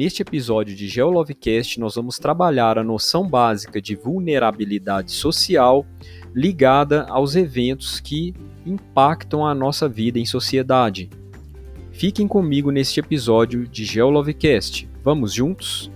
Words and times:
Neste 0.00 0.22
episódio 0.22 0.74
de 0.74 0.88
GeoLovecast, 0.88 1.78
nós 1.78 1.94
vamos 1.94 2.18
trabalhar 2.18 2.78
a 2.78 2.82
noção 2.82 3.28
básica 3.28 3.82
de 3.82 3.94
vulnerabilidade 3.94 5.12
social 5.12 5.84
ligada 6.34 7.04
aos 7.10 7.36
eventos 7.36 8.00
que 8.00 8.32
impactam 8.64 9.46
a 9.46 9.54
nossa 9.54 9.86
vida 9.86 10.18
em 10.18 10.24
sociedade. 10.24 11.10
Fiquem 11.92 12.26
comigo 12.26 12.70
neste 12.70 12.98
episódio 12.98 13.68
de 13.68 13.84
GeoLovecast. 13.84 14.88
Vamos 15.04 15.34
juntos? 15.34 15.92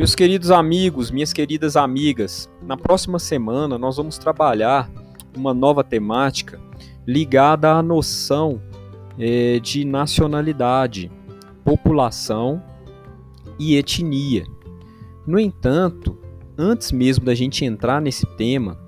Meus 0.00 0.14
queridos 0.14 0.50
amigos, 0.50 1.10
minhas 1.10 1.30
queridas 1.30 1.76
amigas, 1.76 2.48
na 2.62 2.74
próxima 2.74 3.18
semana 3.18 3.76
nós 3.76 3.98
vamos 3.98 4.16
trabalhar 4.16 4.90
uma 5.36 5.52
nova 5.52 5.84
temática 5.84 6.58
ligada 7.06 7.70
à 7.70 7.82
noção 7.82 8.62
é, 9.18 9.58
de 9.58 9.84
nacionalidade, 9.84 11.12
população 11.62 12.62
e 13.58 13.76
etnia. 13.76 14.46
No 15.26 15.38
entanto, 15.38 16.16
antes 16.56 16.92
mesmo 16.92 17.26
da 17.26 17.34
gente 17.34 17.66
entrar 17.66 18.00
nesse 18.00 18.24
tema, 18.38 18.78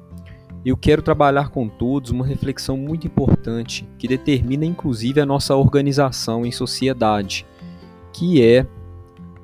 eu 0.65 0.79
quero 0.79 1.03
trabalhar 1.03 1.51
com 1.51 1.69
todos 1.69 2.11
uma 2.11 2.25
reflexão 2.25 2.75
muito 2.75 3.07
importante 3.07 3.87
que 3.99 4.09
determina 4.09 4.65
inclusive 4.65 5.21
a 5.21 5.27
nossa 5.27 5.55
organização 5.55 6.47
em 6.47 6.51
sociedade, 6.51 7.45
que 8.15 8.43
é 8.43 8.67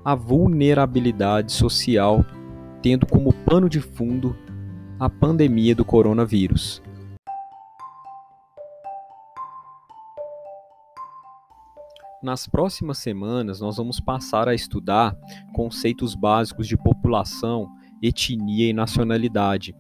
a 0.05 0.15
vulnerabilidade 0.15 1.52
social, 1.52 2.25
tendo 2.83 3.06
como 3.06 3.33
pano 3.33 3.69
de 3.69 3.80
fundo 3.80 4.37
a 4.98 5.09
pandemia 5.09 5.75
do 5.75 5.84
coronavírus. 5.84 6.83
Nas 12.20 12.48
próximas 12.48 12.98
semanas, 12.98 13.61
nós 13.61 13.77
vamos 13.77 14.00
passar 14.00 14.48
a 14.48 14.55
estudar 14.55 15.17
conceitos 15.55 16.17
básicos 16.17 16.67
de 16.67 16.77
população, 16.77 17.69
etnia 18.03 18.70
e 18.70 18.72
nacionalidade. 18.72 19.72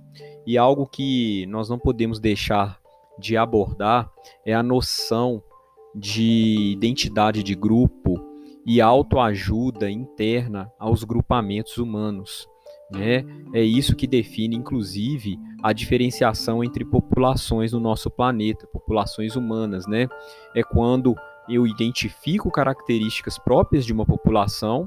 E 0.46 0.56
algo 0.56 0.86
que 0.86 1.46
nós 1.46 1.68
não 1.68 1.78
podemos 1.78 2.20
deixar 2.20 2.78
de 3.18 3.36
abordar 3.36 4.08
é 4.46 4.54
a 4.54 4.62
noção 4.62 5.42
de 5.94 6.72
identidade 6.72 7.42
de 7.42 7.56
grupo, 7.56 8.27
e 8.68 8.82
autoajuda 8.82 9.90
interna 9.90 10.70
aos 10.78 11.02
grupamentos 11.02 11.78
humanos. 11.78 12.46
Né? 12.92 13.24
É 13.54 13.62
isso 13.62 13.96
que 13.96 14.06
define, 14.06 14.56
inclusive, 14.56 15.38
a 15.62 15.72
diferenciação 15.72 16.62
entre 16.62 16.84
populações 16.84 17.72
no 17.72 17.80
nosso 17.80 18.10
planeta, 18.10 18.66
populações 18.66 19.36
humanas. 19.36 19.86
Né? 19.86 20.06
É 20.54 20.62
quando 20.62 21.16
eu 21.48 21.66
identifico 21.66 22.50
características 22.50 23.38
próprias 23.38 23.86
de 23.86 23.92
uma 23.94 24.04
população 24.04 24.86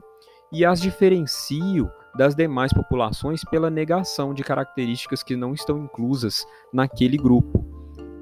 e 0.54 0.64
as 0.64 0.80
diferencio 0.80 1.90
das 2.16 2.36
demais 2.36 2.72
populações 2.72 3.44
pela 3.46 3.72
negação 3.72 4.32
de 4.32 4.44
características 4.44 5.24
que 5.24 5.36
não 5.36 5.56
estão 5.56 5.84
inclusas 5.86 6.46
naquele 6.72 7.18
grupo. 7.18 7.66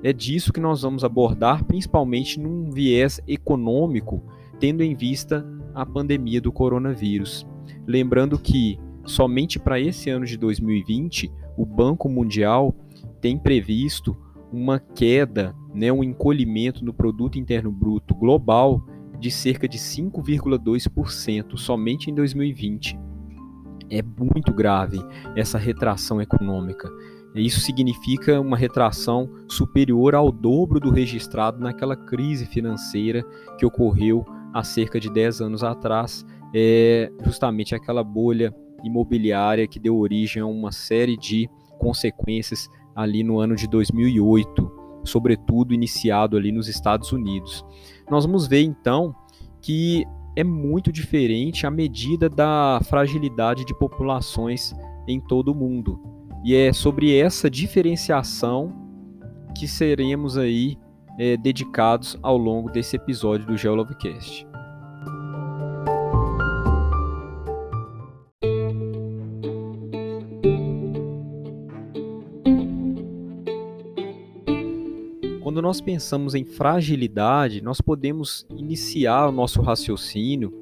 É 0.02 0.14
disso 0.14 0.54
que 0.54 0.62
nós 0.62 0.84
vamos 0.84 1.04
abordar, 1.04 1.66
principalmente 1.66 2.40
num 2.40 2.72
viés 2.72 3.20
econômico 3.28 4.24
tendo 4.60 4.84
em 4.84 4.96
vista 4.96 5.46
a 5.74 5.86
pandemia 5.86 6.42
do 6.42 6.52
coronavírus. 6.52 7.46
Lembrando 7.88 8.38
que 8.38 8.80
somente 9.06 9.58
para 9.58 9.80
esse 9.80 10.10
ano 10.10 10.26
de 10.26 10.38
2020, 10.38 11.32
o 11.58 11.66
Banco 11.66 12.08
Mundial 12.10 12.76
tem 13.22 13.38
previsto 13.38 14.16
uma 14.52 14.80
queda, 14.80 15.56
né, 15.74 15.92
um 15.92 16.04
encolhimento 16.04 16.84
no 16.84 16.94
produto 16.94 17.38
interno 17.38 17.72
bruto 17.72 18.16
global 18.16 18.84
de 19.20 19.30
cerca 19.30 19.68
de 19.68 19.78
5,2% 19.78 21.58
somente 21.58 22.10
em 22.10 22.16
2020. 22.16 23.00
É 23.90 24.02
muito 24.02 24.54
grave 24.54 25.00
essa 25.36 25.58
retração 25.58 26.22
econômica. 26.22 26.90
Isso 27.36 27.60
significa 27.60 28.40
uma 28.40 28.58
retração 28.58 29.30
superior 29.48 30.16
ao 30.16 30.32
dobro 30.32 30.80
do 30.80 30.90
registrado 30.90 31.60
naquela 31.60 31.96
crise 31.96 32.46
financeira 32.46 33.24
que 33.58 33.66
ocorreu 33.66 34.26
há 34.54 34.64
cerca 34.64 35.00
de 35.00 35.12
10 35.12 35.42
anos 35.42 35.64
atrás, 35.64 36.26
é 36.54 37.12
justamente 37.24 37.76
aquela 37.76 38.04
bolha 38.04 38.54
imobiliária 38.84 39.68
que 39.68 39.80
deu 39.80 39.98
origem 39.98 40.42
a 40.42 40.46
uma 40.46 40.72
série 40.72 41.18
de 41.18 41.50
consequências 41.78 42.70
ali 42.96 43.24
no 43.24 43.40
ano 43.40 43.56
de 43.56 43.68
2008, 43.68 44.72
sobretudo 45.04 45.74
iniciado 45.74 46.36
ali 46.38 46.52
nos 46.52 46.68
Estados 46.68 47.12
Unidos. 47.12 47.66
Nós 48.10 48.26
vamos 48.26 48.48
ver 48.48 48.62
então 48.62 49.16
que 49.62 50.06
é 50.36 50.44
muito 50.44 50.92
diferente 50.92 51.66
a 51.66 51.72
medida 51.72 52.30
da 52.30 52.80
fragilidade 52.84 53.66
de 53.66 53.78
populações 53.78 54.74
em 55.08 55.20
todo 55.20 55.52
o 55.52 55.56
mundo. 55.56 56.00
E 56.44 56.56
é 56.56 56.72
sobre 56.72 57.18
essa 57.18 57.50
diferenciação 57.50 58.74
que 59.58 59.68
seremos 59.68 60.38
aí 60.38 60.78
é, 61.20 61.36
dedicados 61.36 62.18
ao 62.24 62.38
longo 62.38 62.72
desse 62.72 62.96
episódio 62.96 63.46
do 63.46 63.58
GeoLovecast. 63.58 64.48
Quando 75.44 75.62
nós 75.62 75.82
pensamos 75.82 76.36
em 76.36 76.46
fragilidade, 76.46 77.62
nós 77.62 77.82
podemos 77.82 78.48
iniciar 78.56 79.28
o 79.28 79.32
nosso 79.32 79.62
raciocínio 79.62 80.54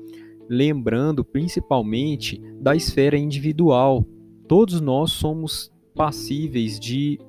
lembrando 0.50 1.24
principalmente 1.24 2.42
da 2.60 2.76
esfera 2.76 3.18
individual. 3.18 4.04
Todos 4.48 4.80
nós 4.80 5.12
somos 5.12 5.70
passíveis 5.94 6.80
de 6.80 7.20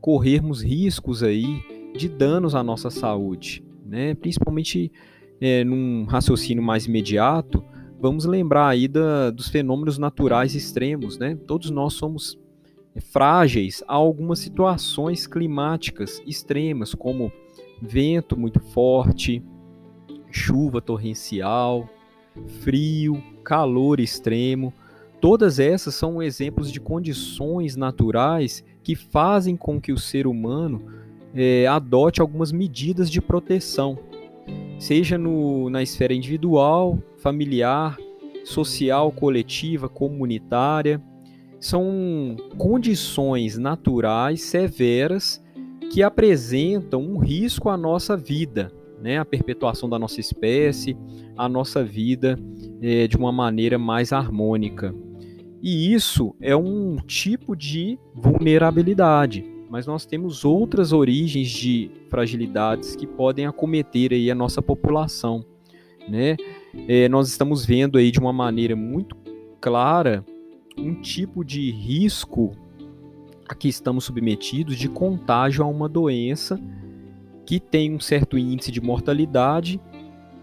corrermos 0.00 0.62
riscos 0.62 1.22
aí 1.22 1.60
de 1.94 2.08
danos 2.08 2.54
à 2.54 2.62
nossa 2.62 2.90
saúde, 2.90 3.64
né? 3.84 4.14
Principalmente 4.14 4.92
é, 5.40 5.64
num 5.64 6.04
raciocínio 6.04 6.62
mais 6.62 6.86
imediato, 6.86 7.64
vamos 8.00 8.24
lembrar 8.24 8.68
aí 8.68 8.88
da, 8.88 9.30
dos 9.30 9.48
fenômenos 9.48 9.98
naturais 9.98 10.54
extremos, 10.54 11.18
né? 11.18 11.36
Todos 11.46 11.70
nós 11.70 11.94
somos 11.94 12.38
frágeis 13.12 13.82
a 13.86 13.94
algumas 13.94 14.38
situações 14.38 15.26
climáticas 15.26 16.22
extremas, 16.26 16.94
como 16.94 17.32
vento 17.80 18.38
muito 18.38 18.60
forte, 18.60 19.42
chuva 20.30 20.80
torrencial, 20.80 21.88
frio, 22.60 23.22
calor 23.44 24.00
extremo. 24.00 24.72
Todas 25.20 25.58
essas 25.58 25.94
são 25.94 26.22
exemplos 26.22 26.70
de 26.70 26.80
condições 26.80 27.76
naturais 27.76 28.64
que 28.82 28.94
fazem 28.94 29.56
com 29.56 29.80
que 29.80 29.92
o 29.92 29.98
ser 29.98 30.26
humano 30.26 30.82
é, 31.34 31.66
adote 31.66 32.20
algumas 32.20 32.52
medidas 32.52 33.10
de 33.10 33.20
proteção, 33.20 33.98
seja 34.78 35.18
no, 35.18 35.68
na 35.70 35.82
esfera 35.82 36.14
individual, 36.14 36.98
familiar, 37.18 37.96
social, 38.44 39.12
coletiva, 39.12 39.88
comunitária. 39.88 41.02
São 41.60 42.36
condições 42.56 43.58
naturais 43.58 44.42
severas 44.42 45.42
que 45.92 46.02
apresentam 46.02 47.02
um 47.02 47.18
risco 47.18 47.68
à 47.68 47.76
nossa 47.76 48.16
vida, 48.16 48.70
né? 49.00 49.18
a 49.18 49.24
perpetuação 49.24 49.88
da 49.88 49.98
nossa 49.98 50.20
espécie, 50.20 50.96
a 51.36 51.48
nossa 51.48 51.82
vida 51.82 52.38
é, 52.80 53.08
de 53.08 53.16
uma 53.16 53.32
maneira 53.32 53.78
mais 53.78 54.12
harmônica. 54.12 54.94
E 55.60 55.92
isso 55.92 56.36
é 56.40 56.54
um 56.54 56.96
tipo 56.98 57.56
de 57.56 57.98
vulnerabilidade 58.14 59.57
mas 59.68 59.86
nós 59.86 60.06
temos 60.06 60.44
outras 60.44 60.92
origens 60.92 61.50
de 61.50 61.90
fragilidades 62.08 62.96
que 62.96 63.06
podem 63.06 63.46
acometer 63.46 64.12
aí 64.12 64.30
a 64.30 64.34
nossa 64.34 64.62
população, 64.62 65.44
né? 66.08 66.36
É, 66.88 67.08
nós 67.08 67.28
estamos 67.28 67.64
vendo 67.64 67.98
aí 67.98 68.10
de 68.10 68.18
uma 68.18 68.32
maneira 68.32 68.74
muito 68.74 69.16
clara 69.60 70.24
um 70.76 70.94
tipo 71.00 71.44
de 71.44 71.70
risco 71.70 72.52
a 73.48 73.54
que 73.54 73.68
estamos 73.68 74.04
submetidos 74.04 74.76
de 74.76 74.88
contágio 74.88 75.64
a 75.64 75.66
uma 75.66 75.88
doença 75.88 76.60
que 77.44 77.58
tem 77.58 77.94
um 77.94 78.00
certo 78.00 78.36
índice 78.38 78.70
de 78.70 78.80
mortalidade. 78.80 79.80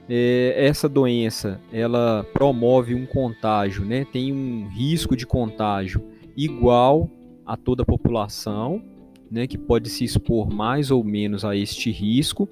É, 0.09 0.53
essa 0.57 0.89
doença 0.89 1.61
ela 1.71 2.25
promove 2.33 2.93
um 2.93 3.05
contágio, 3.05 3.85
né? 3.85 4.05
Tem 4.05 4.33
um 4.33 4.67
risco 4.67 5.15
de 5.15 5.25
contágio 5.25 6.03
igual 6.35 7.09
a 7.45 7.55
toda 7.55 7.83
a 7.83 7.85
população, 7.85 8.83
né, 9.29 9.47
que 9.47 9.57
pode 9.57 9.89
se 9.89 10.03
expor 10.03 10.49
mais 10.49 10.91
ou 10.91 11.03
menos 11.03 11.43
a 11.43 11.55
este 11.55 11.91
risco. 11.91 12.47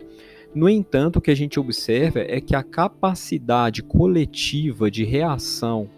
No 0.53 0.69
entanto, 0.69 1.17
o 1.17 1.21
que 1.21 1.31
a 1.31 1.35
gente 1.35 1.59
observa 1.59 2.19
é 2.19 2.39
que 2.39 2.55
a 2.55 2.63
capacidade 2.63 3.81
coletiva 3.81 4.91
de 4.91 5.03
reação 5.03 5.89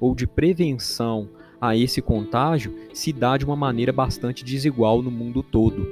ou 0.00 0.14
de 0.14 0.26
prevenção 0.26 1.28
a 1.60 1.76
esse 1.76 2.00
contágio 2.00 2.74
se 2.92 3.12
dá 3.12 3.36
de 3.36 3.44
uma 3.44 3.54
maneira 3.54 3.92
bastante 3.92 4.44
desigual 4.44 5.02
no 5.02 5.10
mundo 5.10 5.42
todo. 5.42 5.86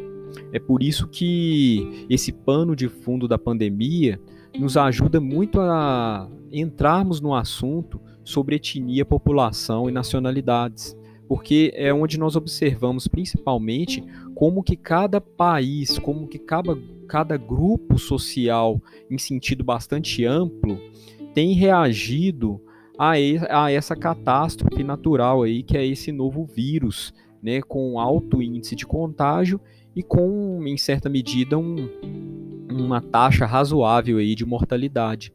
É 0.52 0.58
por 0.58 0.82
isso 0.82 1.06
que 1.06 2.06
esse 2.08 2.32
pano 2.32 2.74
de 2.74 2.88
fundo 2.88 3.28
da 3.28 3.38
pandemia 3.38 4.18
nos 4.58 4.76
ajuda 4.76 5.20
muito 5.20 5.60
a 5.60 6.28
entrarmos 6.50 7.20
no 7.20 7.34
assunto 7.34 8.00
sobre 8.24 8.56
etnia, 8.56 9.04
população 9.04 9.88
e 9.88 9.92
nacionalidades, 9.92 10.96
porque 11.28 11.70
é 11.74 11.92
onde 11.92 12.18
nós 12.18 12.34
observamos 12.34 13.06
principalmente 13.06 14.02
como 14.34 14.62
que 14.62 14.76
cada 14.76 15.20
país, 15.20 15.98
como 15.98 16.26
que 16.26 16.38
cada, 16.38 16.76
cada 17.06 17.36
grupo 17.36 17.98
social, 17.98 18.80
em 19.10 19.18
sentido 19.18 19.62
bastante 19.62 20.24
amplo, 20.24 20.80
tem 21.34 21.52
reagido 21.52 22.60
a, 22.98 23.12
a 23.12 23.70
essa 23.70 23.94
catástrofe 23.94 24.82
natural 24.82 25.42
aí 25.42 25.62
que 25.62 25.76
é 25.76 25.86
esse 25.86 26.10
novo 26.10 26.46
vírus, 26.46 27.12
né, 27.42 27.60
com 27.60 28.00
alto 28.00 28.42
índice 28.42 28.74
de 28.74 28.86
contágio 28.86 29.60
e 29.94 30.02
com, 30.02 30.66
em 30.66 30.76
certa 30.76 31.08
medida, 31.08 31.58
um, 31.58 31.88
uma 32.70 33.00
taxa 33.00 33.44
razoável 33.44 34.18
aí 34.18 34.34
de 34.34 34.46
mortalidade. 34.46 35.32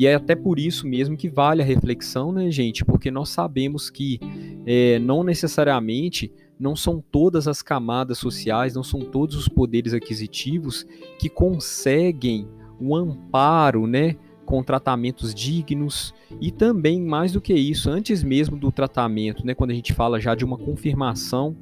E 0.00 0.06
é 0.06 0.14
até 0.14 0.34
por 0.34 0.58
isso 0.58 0.88
mesmo 0.88 1.14
que 1.14 1.28
vale 1.28 1.60
a 1.60 1.64
reflexão, 1.64 2.32
né, 2.32 2.50
gente? 2.50 2.86
Porque 2.86 3.10
nós 3.10 3.28
sabemos 3.28 3.90
que 3.90 4.18
é, 4.64 4.98
não 4.98 5.22
necessariamente 5.22 6.32
não 6.58 6.74
são 6.74 7.04
todas 7.12 7.46
as 7.46 7.60
camadas 7.60 8.16
sociais, 8.16 8.74
não 8.74 8.82
são 8.82 9.00
todos 9.00 9.36
os 9.36 9.46
poderes 9.46 9.92
aquisitivos 9.92 10.86
que 11.18 11.28
conseguem 11.28 12.48
um 12.80 12.96
amparo, 12.96 13.86
né, 13.86 14.16
com 14.46 14.62
tratamentos 14.62 15.34
dignos 15.34 16.14
e 16.40 16.50
também, 16.50 16.98
mais 17.02 17.32
do 17.32 17.40
que 17.40 17.52
isso, 17.52 17.90
antes 17.90 18.22
mesmo 18.22 18.56
do 18.56 18.72
tratamento, 18.72 19.44
né, 19.44 19.52
quando 19.54 19.72
a 19.72 19.74
gente 19.74 19.92
fala 19.92 20.18
já 20.18 20.34
de 20.34 20.46
uma 20.46 20.56
confirmação 20.56 21.54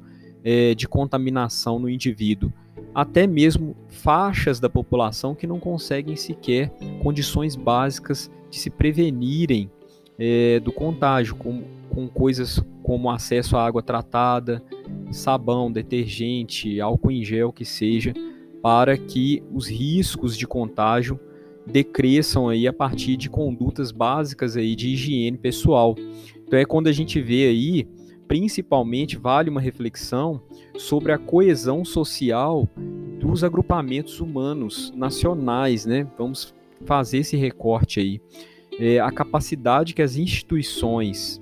é, 0.45 0.73
de 0.73 0.87
contaminação 0.87 1.77
no 1.77 1.89
indivíduo, 1.89 2.53
até 2.93 3.27
mesmo 3.27 3.75
faixas 3.87 4.59
da 4.59 4.69
população 4.69 5.35
que 5.35 5.47
não 5.47 5.59
conseguem 5.59 6.15
sequer 6.15 6.71
condições 7.01 7.55
básicas 7.55 8.31
de 8.49 8.59
se 8.59 8.69
prevenirem 8.69 9.69
é, 10.17 10.59
do 10.59 10.71
contágio, 10.71 11.35
com, 11.35 11.63
com 11.89 12.07
coisas 12.07 12.61
como 12.83 13.09
acesso 13.09 13.55
à 13.55 13.65
água 13.65 13.81
tratada, 13.81 14.61
sabão, 15.11 15.71
detergente, 15.71 16.81
álcool 16.81 17.11
em 17.11 17.23
gel, 17.23 17.53
que 17.53 17.63
seja, 17.63 18.13
para 18.61 18.97
que 18.97 19.41
os 19.53 19.67
riscos 19.67 20.37
de 20.37 20.45
contágio 20.45 21.19
decresçam 21.65 22.49
aí 22.49 22.67
a 22.67 22.73
partir 22.73 23.15
de 23.15 23.29
condutas 23.29 23.91
básicas 23.91 24.57
aí 24.57 24.75
de 24.75 24.89
higiene 24.89 25.37
pessoal. 25.37 25.95
Então 26.45 26.59
é 26.59 26.65
quando 26.65 26.87
a 26.87 26.91
gente 26.91 27.21
vê 27.21 27.47
aí, 27.47 27.87
principalmente 28.29 29.17
vale 29.17 29.49
uma 29.49 29.59
reflexão 29.59 30.39
sobre 30.77 31.11
a 31.11 31.17
coesão 31.17 31.83
social 31.83 32.69
dos 33.19 33.43
agrupamentos 33.43 34.21
humanos 34.21 34.93
nacionais, 34.95 35.83
né? 35.83 36.07
Vamos 36.15 36.53
fazer 36.85 37.17
esse 37.17 37.35
recorte 37.35 37.99
aí. 37.99 38.21
É, 38.79 38.99
a 38.99 39.11
capacidade 39.11 39.95
que 39.95 40.01
as 40.03 40.15
instituições 40.15 41.41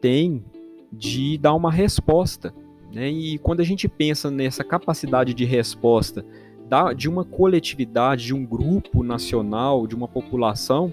têm 0.00 0.44
de 0.92 1.36
dar 1.38 1.54
uma 1.54 1.72
resposta. 1.72 2.54
Né? 2.92 3.10
E 3.10 3.38
quando 3.38 3.60
a 3.60 3.64
gente 3.64 3.88
pensa 3.88 4.30
nessa 4.30 4.62
capacidade 4.62 5.34
de 5.34 5.44
resposta 5.44 6.24
da, 6.68 6.92
de 6.92 7.08
uma 7.08 7.24
coletividade, 7.24 8.26
de 8.26 8.34
um 8.34 8.46
grupo 8.46 9.02
nacional, 9.02 9.88
de 9.88 9.96
uma 9.96 10.06
população, 10.06 10.92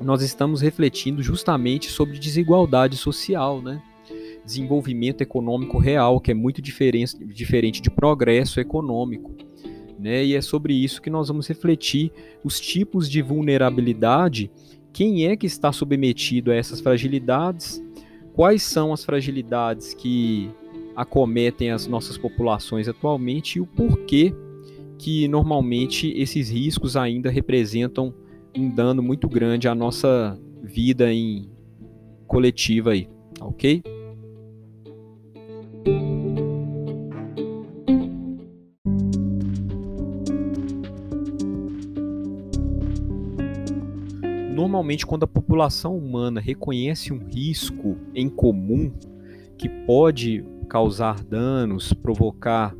nós 0.00 0.22
estamos 0.22 0.60
refletindo 0.60 1.22
justamente 1.22 1.88
sobre 1.88 2.18
desigualdade 2.18 2.96
social, 2.96 3.62
né? 3.62 3.80
Desenvolvimento 4.46 5.20
econômico 5.20 5.76
real, 5.76 6.20
que 6.20 6.30
é 6.30 6.34
muito 6.34 6.62
diferente, 6.62 7.18
diferente 7.26 7.82
de 7.82 7.90
progresso 7.90 8.60
econômico. 8.60 9.34
Né? 9.98 10.24
E 10.24 10.34
é 10.34 10.40
sobre 10.40 10.72
isso 10.72 11.02
que 11.02 11.10
nós 11.10 11.28
vamos 11.28 11.48
refletir 11.48 12.12
os 12.44 12.60
tipos 12.60 13.10
de 13.10 13.20
vulnerabilidade, 13.20 14.50
quem 14.92 15.26
é 15.26 15.36
que 15.36 15.46
está 15.46 15.72
submetido 15.72 16.50
a 16.50 16.54
essas 16.54 16.80
fragilidades, 16.80 17.82
quais 18.32 18.62
são 18.62 18.92
as 18.92 19.04
fragilidades 19.04 19.92
que 19.92 20.48
acometem 20.94 21.70
as 21.70 21.86
nossas 21.86 22.16
populações 22.16 22.88
atualmente 22.88 23.56
e 23.56 23.60
o 23.60 23.66
porquê 23.66 24.34
que 24.98 25.28
normalmente 25.28 26.10
esses 26.16 26.48
riscos 26.48 26.96
ainda 26.96 27.28
representam 27.28 28.14
um 28.56 28.70
dano 28.70 29.02
muito 29.02 29.28
grande 29.28 29.68
à 29.68 29.74
nossa 29.74 30.40
vida 30.62 31.12
em 31.12 31.50
coletiva 32.26 32.92
aí, 32.92 33.06
ok? 33.40 33.82
Normalmente, 44.76 45.06
quando 45.06 45.22
a 45.22 45.26
população 45.26 45.96
humana 45.96 46.38
reconhece 46.38 47.10
um 47.10 47.18
risco 47.18 47.96
em 48.14 48.28
comum 48.28 48.92
que 49.56 49.70
pode 49.70 50.44
causar 50.68 51.24
danos, 51.24 51.94
provocar 51.94 52.76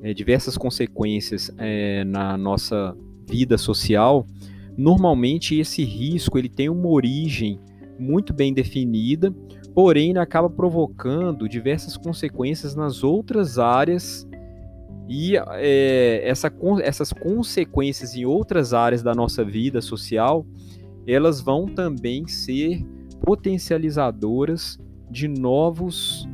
é, 0.00 0.14
diversas 0.14 0.56
consequências 0.56 1.54
é, 1.58 2.04
na 2.04 2.38
nossa 2.38 2.96
vida 3.28 3.58
social, 3.58 4.26
normalmente 4.78 5.56
esse 5.56 5.84
risco 5.84 6.38
ele 6.38 6.48
tem 6.48 6.70
uma 6.70 6.88
origem 6.88 7.60
muito 7.98 8.32
bem 8.32 8.54
definida, 8.54 9.30
porém 9.74 10.08
ele 10.10 10.18
acaba 10.18 10.48
provocando 10.48 11.46
diversas 11.46 11.98
consequências 11.98 12.74
nas 12.74 13.04
outras 13.04 13.58
áreas 13.58 14.26
e 15.06 15.36
é, 15.36 16.22
essa, 16.26 16.50
essas 16.82 17.12
consequências 17.12 18.16
em 18.16 18.24
outras 18.24 18.72
áreas 18.72 19.02
da 19.02 19.14
nossa 19.14 19.44
vida 19.44 19.82
social, 19.82 20.46
elas 21.06 21.40
vão 21.40 21.66
também 21.66 22.26
ser 22.26 22.84
potencializadoras 23.24 24.78
de 25.10 25.28
novos 25.28 26.28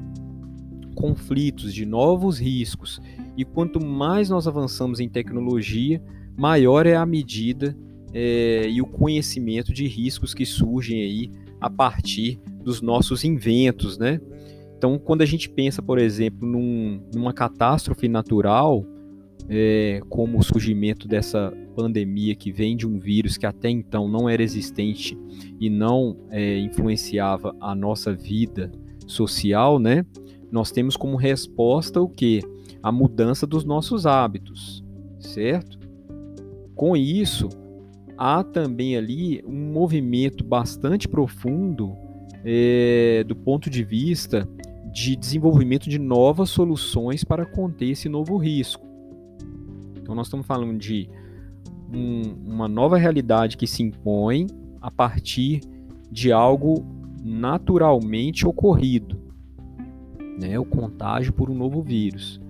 conflitos, 0.95 1.73
de 1.73 1.85
novos 1.85 2.39
riscos. 2.39 3.01
E 3.37 3.45
quanto 3.45 3.85
mais 3.85 4.29
nós 4.31 4.47
avançamos 4.47 5.01
em 5.01 5.09
tecnologia, 5.09 6.03
maior 6.37 6.87
é 6.87 6.97
a 6.97 7.07
medida 7.07 7.77
é, 8.13 8.69
e 8.69 8.81
o 8.81 8.87
conhecimento 8.87 9.73
de 9.73 9.87
riscos 9.87 10.35
que 10.35 10.45
surgem 10.45 11.03
aí 11.03 11.31
a 11.61 11.71
partir 11.71 12.41
dos 12.63 12.83
nossos 12.83 13.25
inventos, 13.25 13.97
né? 13.99 14.21
Então, 14.77 14.99
quando 14.99 15.23
a 15.23 15.27
gente 15.27 15.49
pensa, 15.49 15.81
por 15.81 15.99
exemplo, 15.99 16.46
num, 16.46 17.01
numa 17.15 17.32
catástrofe 17.32 18.08
natural, 18.08 18.85
é, 19.49 20.01
como 20.08 20.39
o 20.39 20.43
surgimento 20.43 21.06
dessa 21.06 21.53
pandemia 21.75 22.34
que 22.34 22.53
vem 22.53 22.77
de 22.77 22.87
um 22.87 22.99
vírus 22.99 23.37
que 23.37 23.46
até 23.46 23.69
então 23.69 24.08
não 24.08 24.29
era 24.29 24.43
existente 24.43 25.17
e 25.61 25.69
não 25.69 26.17
é, 26.31 26.58
influenciava 26.58 27.55
a 27.61 27.75
nossa 27.75 28.13
vida 28.13 28.70
social, 29.06 29.79
né? 29.79 30.05
Nós 30.51 30.70
temos 30.70 30.96
como 30.96 31.17
resposta 31.17 32.01
o 32.01 32.08
que? 32.08 32.43
a 32.82 32.91
mudança 32.91 33.46
dos 33.46 33.65
nossos 33.65 34.06
hábitos, 34.06 34.84
certo? 35.20 35.79
Com 36.75 36.96
isso, 36.96 37.49
há 38.19 38.43
também 38.43 38.96
ali 38.96 39.43
um 39.46 39.72
movimento 39.72 40.43
bastante 40.43 41.06
profundo 41.06 41.96
é, 42.44 43.25
do 43.27 43.37
ponto 43.37 43.70
de 43.70 43.84
vista 43.84 44.49
de 44.93 45.15
desenvolvimento 45.15 45.89
de 45.89 45.99
novas 45.99 46.51
soluções 46.51 47.22
para 47.22 47.46
conter 47.46 47.91
esse 47.91 48.08
novo 48.08 48.37
risco. 48.37 48.92
Então, 50.03 50.15
nós 50.15 50.27
estamos 50.27 50.47
falando 50.47 50.77
de 50.79 51.09
um, 51.93 52.35
uma 52.47 52.69
nova 52.69 52.97
realidade 52.97 53.56
que 53.56 53.67
se 53.67 53.82
impõe 53.82 54.47
a 54.81 54.91
partir 54.91 55.61
de 56.11 56.32
algo 56.32 56.85
naturalmente 57.23 58.47
ocorrido, 58.47 59.21
né? 60.41 60.59
o 60.59 60.65
contágio 60.65 61.32
por 61.32 61.49
um 61.49 61.55
novo 61.55 61.81
vírus. 61.81 62.41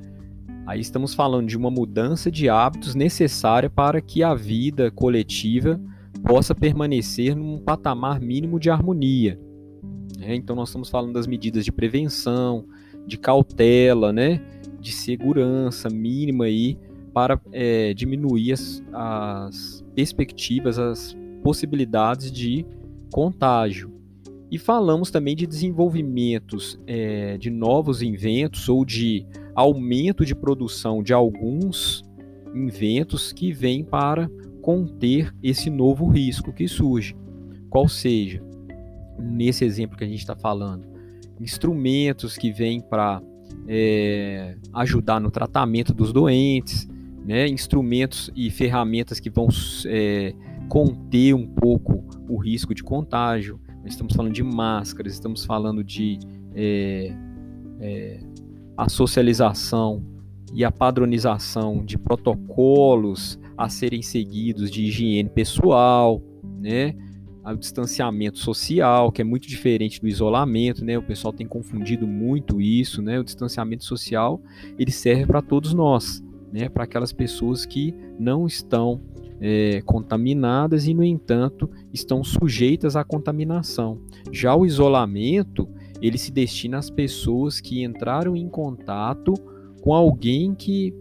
Aí 0.67 0.81
estamos 0.81 1.13
falando 1.13 1.49
de 1.49 1.57
uma 1.57 1.71
mudança 1.71 2.31
de 2.31 2.49
hábitos 2.49 2.95
necessária 2.95 3.69
para 3.69 4.01
que 4.01 4.23
a 4.23 4.35
vida 4.35 4.91
coletiva 4.91 5.81
possa 6.25 6.55
permanecer 6.55 7.35
num 7.35 7.59
patamar 7.59 8.21
mínimo 8.21 8.59
de 8.61 8.71
harmonia. 8.71 9.39
Né? 10.19 10.37
Então 10.37 10.55
nós 10.55 10.69
estamos 10.69 10.89
falando 10.89 11.13
das 11.13 11.27
medidas 11.27 11.65
de 11.65 11.73
prevenção, 11.73 12.65
de 13.07 13.19
cautela, 13.19 14.13
né? 14.13 14.41
de 14.81 14.93
segurança 14.93 15.91
mínima 15.91 16.45
aí 16.45 16.79
para 17.13 17.41
é, 17.53 17.93
diminuir 17.95 18.53
as, 18.53 18.83
as 18.93 19.85
perspectivas, 19.95 20.79
as 20.79 21.17
possibilidades 21.43 22.31
de 22.31 22.65
contágio. 23.13 23.93
E 24.51 24.59
falamos 24.59 25.11
também 25.11 25.35
de 25.35 25.47
desenvolvimentos 25.47 26.79
é, 26.87 27.39
de 27.39 27.51
novos 27.51 28.03
inventos 28.03 28.69
ou 28.69 28.85
de 28.85 29.27
aumento 29.55 30.25
de 30.25 30.35
produção 30.35 31.03
de 31.03 31.13
alguns 31.13 32.03
inventos 32.55 33.33
que 33.33 33.53
vêm 33.53 33.83
para 33.83 34.31
conter 34.61 35.35
esse 35.43 35.71
novo 35.71 36.07
risco 36.07 36.53
que 36.53 36.69
surge. 36.69 37.17
Qual 37.71 37.89
seja, 37.89 38.43
nesse 39.19 39.65
exemplo 39.65 39.97
que 39.97 40.05
a 40.05 40.07
gente 40.07 40.19
está 40.21 40.37
falando, 40.37 40.87
instrumentos 41.41 42.37
que 42.37 42.53
vêm 42.53 42.81
para 42.81 43.23
é, 43.67 44.57
ajudar 44.73 45.21
no 45.21 45.31
tratamento 45.31 45.95
dos 45.95 46.13
doentes, 46.13 46.89
né, 47.25 47.47
instrumentos 47.49 48.31
e 48.35 48.51
ferramentas 48.51 49.21
que 49.21 49.31
vão 49.31 49.49
é, 49.87 50.35
conter 50.69 51.35
um 51.35 51.47
pouco 51.47 52.05
o 52.29 52.37
risco 52.37 52.75
de 52.75 52.83
contágio. 52.83 53.61
Estamos 53.85 54.15
falando 54.15 54.33
de 54.33 54.43
máscaras, 54.43 55.13
estamos 55.13 55.45
falando 55.45 55.83
de 55.83 56.19
é, 56.55 57.15
é, 57.81 58.21
a 58.77 58.89
socialização 58.89 60.05
e 60.53 60.65
a 60.65 60.71
padronização 60.71 61.85
de 61.85 61.97
protocolos 61.97 63.39
a 63.57 63.69
serem 63.69 64.03
seguidos 64.03 64.71
de 64.71 64.85
higiene 64.85 65.29
pessoal, 65.29 66.23
né? 66.59 66.95
O 67.45 67.57
distanciamento 67.57 68.39
social, 68.39 69.11
que 69.11 69.21
é 69.21 69.25
muito 69.25 69.49
diferente 69.49 70.01
do 70.01 70.07
isolamento, 70.07 70.85
né? 70.85 70.97
O 70.97 71.03
pessoal 71.03 71.33
tem 71.33 71.47
confundido 71.47 72.07
muito 72.07 72.61
isso, 72.61 73.03
né? 73.03 73.19
O 73.19 73.25
distanciamento 73.25 73.85
social, 73.85 74.41
ele 74.79 74.93
serve 74.93 75.27
para 75.27 75.43
todos 75.43 75.75
nós, 75.75 76.23
né? 76.53 76.69
Para 76.69 76.85
aquelas 76.85 77.13
pessoas 77.13 77.65
que 77.65 77.95
não 78.19 78.47
estão 78.47 79.01
é, 79.41 79.83
contaminadas 79.83 80.87
e, 80.87 80.95
no 80.95 81.03
entanto, 81.03 81.69
estão 81.93 82.23
sujeitas 82.23 82.95
à 82.95 83.03
contaminação. 83.03 84.01
Já 84.31 84.55
o 84.55 84.65
isolamento, 84.65 85.69
ele 86.01 86.19
se 86.19 86.31
destina 86.31 86.79
às 86.79 86.91
pessoas 86.91 87.61
que 87.61 87.83
entraram 87.83 88.37
em 88.37 88.49
contato 88.49 89.35
com 89.81 89.93
alguém 89.93 90.55
que 90.55 90.95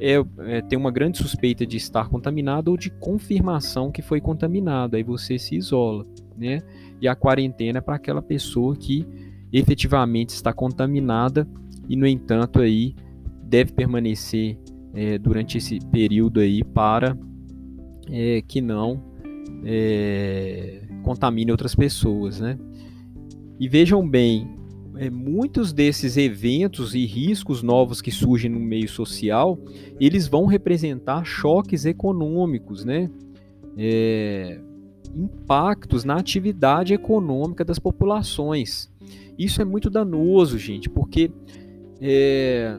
é, 0.00 0.22
é, 0.38 0.60
tem 0.62 0.78
uma 0.78 0.90
grande 0.90 1.18
suspeita 1.18 1.66
de 1.66 1.76
estar 1.76 2.08
contaminado 2.08 2.70
ou 2.70 2.76
de 2.76 2.90
confirmação 2.90 3.90
que 3.90 4.02
foi 4.02 4.20
contaminado. 4.20 4.96
Aí 4.96 5.02
você 5.02 5.38
se 5.38 5.56
isola, 5.56 6.06
né? 6.36 6.62
E 7.00 7.08
a 7.08 7.14
quarentena 7.14 7.78
é 7.78 7.80
para 7.80 7.96
aquela 7.96 8.22
pessoa 8.22 8.76
que 8.76 9.06
efetivamente 9.52 10.30
está 10.30 10.52
contaminada 10.52 11.46
e, 11.88 11.96
no 11.96 12.06
entanto, 12.06 12.60
aí 12.60 12.94
deve 13.42 13.72
permanecer 13.72 14.58
é, 14.96 15.18
durante 15.18 15.58
esse 15.58 15.78
período 15.92 16.40
aí 16.40 16.64
para 16.64 17.16
é, 18.10 18.42
que 18.42 18.62
não 18.62 19.02
é, 19.62 20.80
contamine 21.02 21.50
outras 21.50 21.74
pessoas, 21.74 22.40
né? 22.40 22.58
E 23.60 23.68
vejam 23.68 24.06
bem, 24.06 24.48
é, 24.96 25.10
muitos 25.10 25.72
desses 25.72 26.16
eventos 26.16 26.94
e 26.94 27.04
riscos 27.04 27.62
novos 27.62 28.00
que 28.00 28.10
surgem 28.10 28.50
no 28.50 28.58
meio 28.58 28.88
social, 28.88 29.58
eles 30.00 30.26
vão 30.26 30.46
representar 30.46 31.24
choques 31.24 31.84
econômicos, 31.84 32.84
né? 32.84 33.10
É, 33.76 34.58
impactos 35.14 36.04
na 36.04 36.16
atividade 36.16 36.94
econômica 36.94 37.64
das 37.64 37.78
populações. 37.78 38.90
Isso 39.38 39.60
é 39.60 39.64
muito 39.64 39.90
danoso, 39.90 40.58
gente, 40.58 40.88
porque 40.88 41.30
é, 42.00 42.78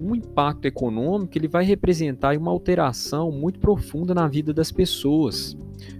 um 0.00 0.14
impacto 0.14 0.66
econômico 0.66 1.36
ele 1.36 1.48
vai 1.48 1.64
representar 1.64 2.36
uma 2.36 2.50
alteração 2.50 3.32
muito 3.32 3.58
profunda 3.58 4.14
na 4.14 4.28
vida 4.28 4.54
das 4.54 4.70
pessoas, 4.70 5.56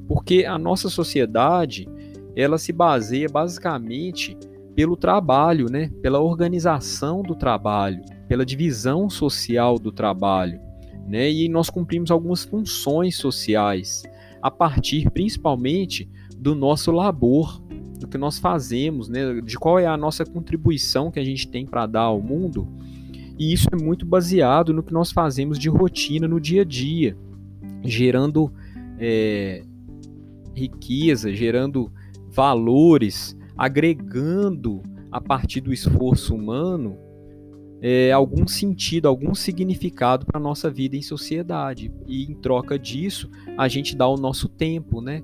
porque 0.07 0.45
a 0.45 0.59
nossa 0.59 0.89
sociedade 0.89 1.89
ela 2.37 2.59
se 2.59 2.73
baseia 2.73 3.29
basicamente 3.29 4.37
pelo 4.75 4.97
trabalho, 4.97 5.67
né? 5.69 5.91
pela 6.01 6.21
organização 6.21 7.23
do 7.23 7.35
trabalho, 7.35 8.01
pela 8.29 8.47
divisão 8.47 9.11
social 9.11 9.77
do 9.77 9.91
trabalho. 9.91 10.61
Né? 11.09 11.31
E 11.33 11.49
nós 11.49 11.69
cumprimos 11.69 12.13
algumas 12.13 12.45
funções 12.45 13.17
sociais 13.17 14.05
a 14.41 14.51
partir 14.53 15.11
principalmente 15.11 16.09
do 16.37 16.55
nosso 16.55 16.93
labor, 16.93 17.61
do 17.99 18.07
que 18.07 18.17
nós 18.17 18.39
fazemos, 18.39 19.09
né? 19.09 19.41
de 19.41 19.59
qual 19.59 19.81
é 19.81 19.87
a 19.87 19.97
nossa 19.97 20.25
contribuição 20.25 21.11
que 21.11 21.19
a 21.19 21.25
gente 21.25 21.49
tem 21.49 21.67
para 21.67 21.87
dar 21.87 22.03
ao 22.03 22.23
mundo 22.23 22.69
e 23.39 23.53
isso 23.53 23.69
é 23.73 23.77
muito 23.77 24.05
baseado 24.05 24.73
no 24.73 24.83
que 24.83 24.93
nós 24.93 25.13
fazemos 25.13 25.59
de 25.59 25.69
rotina 25.69 26.27
no 26.27 26.41
dia 26.41 26.63
a 26.63 26.65
dia, 26.65 27.17
gerando 27.85 28.53
é, 28.99 29.63
riqueza, 30.55 31.33
gerando 31.33 31.93
valores, 32.29 33.37
agregando 33.57 34.83
a 35.11 35.21
partir 35.21 35.61
do 35.61 35.73
esforço 35.73 36.35
humano 36.35 36.99
é, 37.81 38.11
algum 38.11 38.47
sentido, 38.47 39.07
algum 39.07 39.35
significado 39.35 40.27
para 40.27 40.39
a 40.39 40.43
nossa 40.43 40.71
vida 40.71 40.97
em 40.97 41.03
sociedade. 41.03 41.93
E 42.07 42.25
em 42.25 42.35
troca 42.35 42.79
disso, 42.79 43.31
a 43.57 43.69
gente 43.69 43.97
dá 43.97 44.07
o 44.09 44.17
nosso 44.17 44.49
tempo, 44.49 45.01
né? 45.01 45.23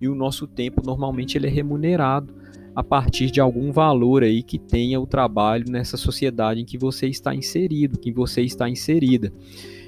E 0.00 0.08
o 0.08 0.14
nosso 0.14 0.46
tempo 0.46 0.82
normalmente 0.84 1.36
ele 1.36 1.46
é 1.46 1.50
remunerado 1.50 2.34
a 2.76 2.84
partir 2.84 3.30
de 3.30 3.40
algum 3.40 3.72
valor 3.72 4.22
aí 4.22 4.42
que 4.42 4.58
tenha 4.58 5.00
o 5.00 5.06
trabalho 5.06 5.64
nessa 5.66 5.96
sociedade 5.96 6.60
em 6.60 6.64
que 6.66 6.76
você 6.76 7.06
está 7.06 7.34
inserido, 7.34 7.98
que 7.98 8.12
você 8.12 8.42
está 8.42 8.68
inserida. 8.68 9.32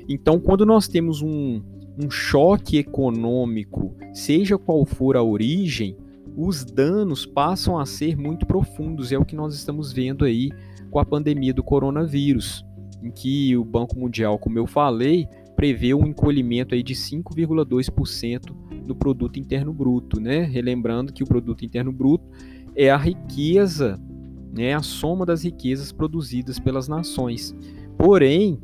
Então, 0.09 0.41
quando 0.41 0.65
nós 0.65 0.89
temos 0.89 1.21
um, 1.21 1.63
um 2.03 2.11
choque 2.11 2.79
econômico, 2.79 3.95
seja 4.15 4.57
qual 4.57 4.87
for 4.87 5.19
a 5.19 5.23
origem, 5.23 5.99
os 6.35 6.65
danos 6.65 7.27
passam 7.27 7.79
a 7.79 7.85
ser 7.85 8.17
muito 8.17 8.47
profundos. 8.47 9.13
É 9.13 9.19
o 9.19 9.25
que 9.25 9.37
nós 9.37 9.55
estamos 9.55 9.93
vendo 9.93 10.25
aí 10.25 10.51
com 10.91 10.99
a 10.99 11.05
pandemia 11.05 11.53
do 11.53 11.63
coronavírus, 11.63 12.65
em 13.03 13.11
que 13.11 13.55
o 13.55 13.67
Banco 13.67 13.99
Mundial, 13.99 14.39
como 14.39 14.59
eu 14.59 14.67
falei, 14.67 15.29
prevê 15.55 15.93
um 15.93 16.07
encolhimento 16.07 16.75
aí 16.75 16.83
de 16.83 16.95
5,2% 16.95 18.55
no 18.87 18.95
produto 18.95 19.39
interno 19.39 19.75
bruto, 19.75 20.19
né? 20.19 20.45
Relembrando 20.45 21.13
que 21.13 21.23
o 21.23 21.27
produto 21.27 21.67
interno 21.67 21.93
bruto 21.93 22.25
é 22.79 22.91
a 22.91 22.97
riqueza, 22.97 24.01
né, 24.53 24.73
a 24.73 24.81
soma 24.81 25.27
das 25.27 25.43
riquezas 25.43 25.91
produzidas 25.91 26.61
pelas 26.61 26.87
nações. 26.87 27.53
Porém, 27.99 28.61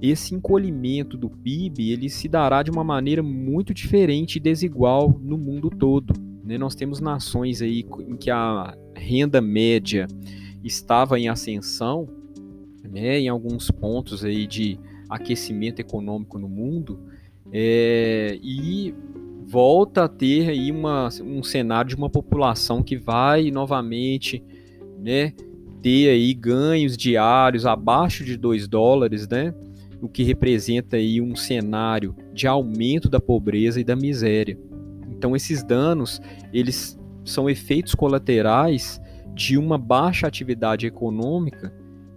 esse 0.00 0.34
encolhimento 0.36 1.16
do 1.18 1.28
PIB 1.28 1.90
ele 1.90 2.08
se 2.08 2.28
dará 2.28 2.62
de 2.62 2.70
uma 2.70 2.84
maneira 2.84 3.24
muito 3.24 3.74
diferente 3.74 4.36
e 4.36 4.40
desigual 4.40 5.20
no 5.20 5.36
mundo 5.36 5.68
todo. 5.68 6.14
Né? 6.44 6.56
Nós 6.56 6.76
temos 6.76 7.00
nações 7.00 7.60
aí 7.60 7.84
em 8.08 8.16
que 8.16 8.30
a 8.30 8.72
renda 8.94 9.40
média 9.40 10.06
estava 10.62 11.18
em 11.18 11.28
ascensão, 11.28 12.08
né, 12.88 13.18
em 13.18 13.28
alguns 13.28 13.68
pontos 13.70 14.24
aí 14.24 14.46
de 14.46 14.78
aquecimento 15.08 15.80
econômico 15.80 16.38
no 16.38 16.48
mundo, 16.48 17.00
é, 17.52 18.38
e 18.40 18.94
volta 19.50 20.04
a 20.04 20.08
ter 20.08 20.48
aí 20.48 20.70
uma, 20.70 21.08
um 21.24 21.42
cenário 21.42 21.88
de 21.88 21.96
uma 21.96 22.08
população 22.08 22.84
que 22.84 22.96
vai 22.96 23.50
novamente 23.50 24.44
né, 24.96 25.32
ter 25.82 26.08
aí 26.08 26.32
ganhos 26.32 26.96
diários 26.96 27.66
abaixo 27.66 28.24
de 28.24 28.36
2 28.36 28.68
dólares, 28.68 29.26
né, 29.28 29.52
o 30.00 30.08
que 30.08 30.22
representa 30.22 30.96
aí 30.96 31.20
um 31.20 31.34
cenário 31.34 32.14
de 32.32 32.46
aumento 32.46 33.08
da 33.08 33.18
pobreza 33.18 33.80
e 33.80 33.84
da 33.84 33.96
miséria. 33.96 34.56
Então 35.10 35.34
esses 35.34 35.64
danos, 35.64 36.20
eles 36.52 36.96
são 37.24 37.50
efeitos 37.50 37.92
colaterais 37.92 39.00
de 39.34 39.58
uma 39.58 39.76
baixa 39.76 40.28
atividade 40.28 40.86
econômica 40.86 41.74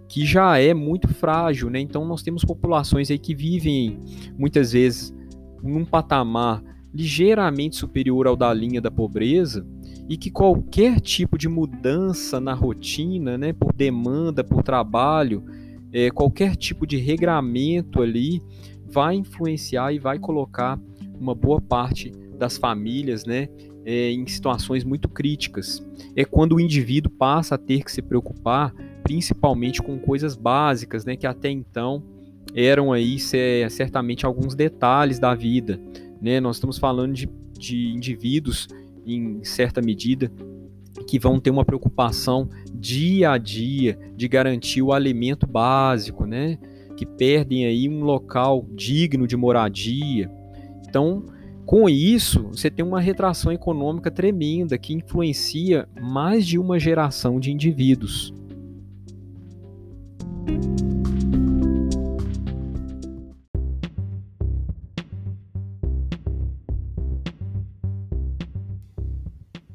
que 0.08 0.24
já 0.24 0.56
é 0.58 0.72
muito 0.72 1.08
frágil, 1.08 1.68
né? 1.68 1.80
Então 1.80 2.04
nós 2.04 2.22
temos 2.22 2.44
populações 2.44 3.10
aí 3.10 3.18
que 3.18 3.34
vivem 3.34 3.98
muitas 4.38 4.70
vezes 4.70 5.12
num 5.60 5.84
patamar 5.84 6.62
ligeiramente 6.94 7.74
superior 7.74 8.26
ao 8.26 8.36
da 8.36 8.54
linha 8.54 8.80
da 8.80 8.90
pobreza 8.90 9.66
e 10.08 10.16
que 10.16 10.30
qualquer 10.30 11.00
tipo 11.00 11.36
de 11.36 11.48
mudança 11.48 12.38
na 12.38 12.54
rotina, 12.54 13.36
né, 13.36 13.52
por 13.52 13.72
demanda, 13.72 14.44
por 14.44 14.62
trabalho, 14.62 15.42
é, 15.92 16.10
qualquer 16.10 16.54
tipo 16.56 16.86
de 16.86 16.96
regramento 16.98 18.00
ali 18.00 18.40
vai 18.86 19.16
influenciar 19.16 19.92
e 19.92 19.98
vai 19.98 20.18
colocar 20.18 20.78
uma 21.18 21.34
boa 21.34 21.60
parte 21.60 22.12
das 22.38 22.56
famílias, 22.56 23.24
né, 23.24 23.48
é, 23.84 24.12
em 24.12 24.26
situações 24.26 24.84
muito 24.84 25.08
críticas. 25.08 25.84
É 26.14 26.24
quando 26.24 26.56
o 26.56 26.60
indivíduo 26.60 27.10
passa 27.10 27.56
a 27.56 27.58
ter 27.58 27.82
que 27.82 27.90
se 27.90 28.02
preocupar, 28.02 28.72
principalmente 29.02 29.82
com 29.82 29.98
coisas 29.98 30.36
básicas, 30.36 31.04
né, 31.04 31.16
que 31.16 31.26
até 31.26 31.50
então 31.50 32.02
eram 32.54 32.92
aí 32.92 33.18
certamente 33.18 34.24
alguns 34.24 34.54
detalhes 34.54 35.18
da 35.18 35.34
vida, 35.34 35.80
né? 36.24 36.40
Nós 36.40 36.56
estamos 36.56 36.78
falando 36.78 37.12
de, 37.12 37.28
de 37.58 37.88
indivíduos, 37.92 38.66
em 39.04 39.44
certa 39.44 39.82
medida, 39.82 40.32
que 41.06 41.18
vão 41.18 41.38
ter 41.38 41.50
uma 41.50 41.66
preocupação 41.66 42.48
dia 42.72 43.32
a 43.32 43.36
dia 43.36 43.98
de 44.16 44.26
garantir 44.26 44.80
o 44.80 44.94
alimento 44.94 45.46
básico, 45.46 46.24
né? 46.24 46.58
Que 46.96 47.04
perdem 47.04 47.66
aí 47.66 47.90
um 47.90 48.04
local 48.04 48.66
digno 48.74 49.26
de 49.26 49.36
moradia. 49.36 50.30
Então, 50.88 51.26
com 51.66 51.90
isso, 51.90 52.44
você 52.44 52.70
tem 52.70 52.82
uma 52.82 53.00
retração 53.00 53.52
econômica 53.52 54.10
tremenda 54.10 54.78
que 54.78 54.94
influencia 54.94 55.86
mais 56.00 56.46
de 56.46 56.58
uma 56.58 56.78
geração 56.78 57.38
de 57.38 57.52
indivíduos. 57.52 58.32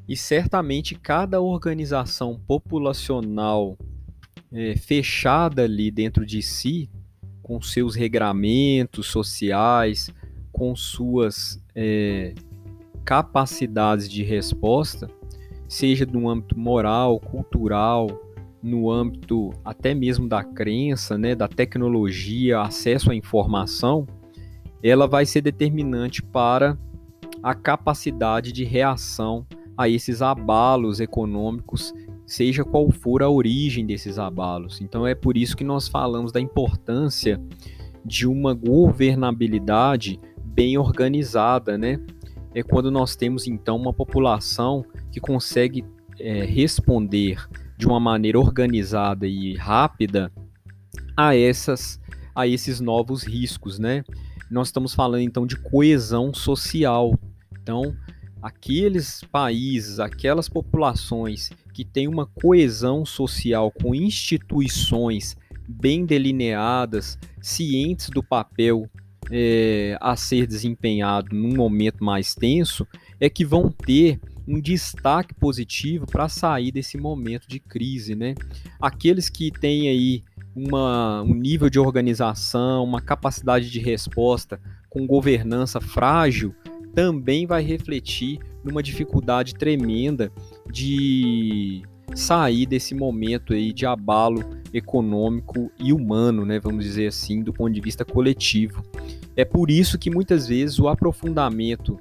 E 0.09 0.17
certamente 0.17 0.95
cada 0.95 1.39
organização 1.39 2.41
populacional 2.47 3.77
é, 4.51 4.75
fechada 4.75 5.65
ali 5.65 5.91
dentro 5.91 6.25
de 6.25 6.41
si, 6.41 6.89
com 7.43 7.61
seus 7.61 7.93
regramentos 7.93 9.05
sociais, 9.05 10.11
com 10.51 10.75
suas 10.75 11.63
é, 11.75 12.33
capacidades 13.05 14.09
de 14.09 14.23
resposta, 14.23 15.07
seja 15.67 16.07
no 16.07 16.27
âmbito 16.27 16.57
moral, 16.57 17.19
cultural, 17.19 18.07
no 18.63 18.89
âmbito 18.89 19.51
até 19.63 19.93
mesmo 19.93 20.27
da 20.27 20.43
crença, 20.43 21.19
né, 21.19 21.35
da 21.35 21.47
tecnologia, 21.47 22.61
acesso 22.61 23.11
à 23.11 23.15
informação, 23.15 24.07
ela 24.81 25.07
vai 25.07 25.27
ser 25.27 25.41
determinante 25.41 26.23
para 26.23 26.75
a 27.43 27.53
capacidade 27.53 28.51
de 28.51 28.63
reação 28.63 29.45
a 29.79 29.87
esses 29.87 30.21
abalos 30.21 30.99
econômicos, 30.99 31.93
seja 32.25 32.65
qual 32.65 32.91
for 32.91 33.23
a 33.23 33.29
origem 33.29 33.85
desses 33.85 34.19
abalos. 34.19 34.81
Então 34.81 35.07
é 35.07 35.15
por 35.15 35.37
isso 35.37 35.55
que 35.55 35.63
nós 35.63 35.87
falamos 35.87 36.33
da 36.33 36.41
importância 36.41 37.41
de 38.03 38.27
uma 38.27 38.53
governabilidade 38.53 40.19
bem 40.43 40.77
organizada, 40.77 41.77
né? 41.77 41.97
É 42.53 42.61
quando 42.61 42.91
nós 42.91 43.15
temos 43.15 43.47
então 43.47 43.77
uma 43.77 43.93
população 43.93 44.83
que 45.13 45.21
consegue 45.21 45.85
é, 46.19 46.43
responder 46.43 47.41
de 47.77 47.87
uma 47.87 48.01
maneira 48.01 48.37
organizada 48.37 49.25
e 49.25 49.55
rápida 49.55 50.29
a 51.15 51.37
essas 51.37 52.01
a 52.35 52.45
esses 52.45 52.81
novos 52.81 53.23
riscos, 53.23 53.79
né? 53.79 54.03
Nós 54.51 54.67
estamos 54.67 54.93
falando 54.93 55.21
então 55.21 55.47
de 55.47 55.55
coesão 55.55 56.33
social. 56.33 57.17
Então, 57.61 57.95
aqueles 58.41 59.21
países, 59.31 59.99
aquelas 59.99 60.47
populações 60.47 61.49
que 61.73 61.83
têm 61.83 62.07
uma 62.07 62.25
coesão 62.25 63.05
social 63.05 63.71
com 63.71 63.93
instituições 63.93 65.37
bem 65.67 66.05
delineadas, 66.05 67.17
cientes 67.41 68.09
do 68.09 68.23
papel 68.23 68.89
é, 69.31 69.97
a 70.01 70.15
ser 70.15 70.47
desempenhado 70.47 71.35
num 71.35 71.55
momento 71.55 72.03
mais 72.03 72.33
tenso, 72.33 72.87
é 73.19 73.29
que 73.29 73.45
vão 73.45 73.69
ter 73.69 74.19
um 74.47 74.59
destaque 74.59 75.33
positivo 75.35 76.07
para 76.07 76.27
sair 76.27 76.71
desse 76.71 76.97
momento 76.97 77.47
de 77.47 77.59
crise, 77.59 78.15
né? 78.15 78.33
Aqueles 78.81 79.29
que 79.29 79.51
têm 79.51 79.87
aí 79.87 80.23
uma, 80.55 81.21
um 81.21 81.35
nível 81.35 81.69
de 81.69 81.77
organização, 81.79 82.83
uma 82.83 82.99
capacidade 82.99 83.69
de 83.69 83.79
resposta 83.79 84.59
com 84.89 85.05
governança 85.05 85.79
frágil, 85.79 86.55
também 86.93 87.45
vai 87.45 87.63
refletir 87.63 88.39
numa 88.63 88.83
dificuldade 88.83 89.53
tremenda 89.53 90.31
de 90.71 91.83
sair 92.15 92.65
desse 92.65 92.95
momento 92.95 93.53
aí 93.53 93.71
de 93.71 93.85
abalo 93.85 94.43
econômico 94.73 95.71
e 95.79 95.93
humano, 95.93 96.45
né, 96.45 96.59
vamos 96.59 96.83
dizer 96.83 97.07
assim, 97.07 97.41
do 97.41 97.53
ponto 97.53 97.71
de 97.71 97.81
vista 97.81 98.03
coletivo. 98.03 98.83
É 99.35 99.45
por 99.45 99.69
isso 99.71 99.97
que 99.97 100.09
muitas 100.09 100.47
vezes 100.47 100.79
o 100.79 100.87
aprofundamento 100.87 101.99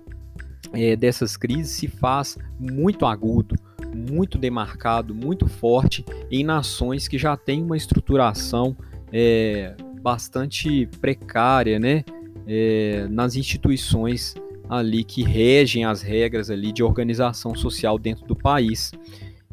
é, 0.73 0.97
dessas 0.97 1.37
crises 1.37 1.71
se 1.73 1.89
faz 1.89 2.37
muito 2.59 3.07
agudo, 3.07 3.55
muito 3.95 4.37
demarcado, 4.37 5.15
muito 5.15 5.47
forte 5.49 6.05
em 6.31 6.45
nações 6.45 7.09
que 7.09 7.17
já 7.17 7.37
têm 7.37 7.63
uma 7.63 7.77
estruturação 7.77 8.77
é, 9.13 9.75
bastante 10.03 10.87
precária, 11.01 11.79
né? 11.79 12.05
É, 12.47 13.07
nas 13.11 13.37
instituições 13.37 14.35
ali 14.69 15.03
que 15.05 15.23
regem 15.23 15.85
as 15.85 16.03
regras 16.03 16.51
ali 16.51 16.73
de 16.73 16.83
organização 16.83 17.55
social 17.55 17.99
dentro 17.99 18.27
do 18.27 18.37
país. 18.37 18.93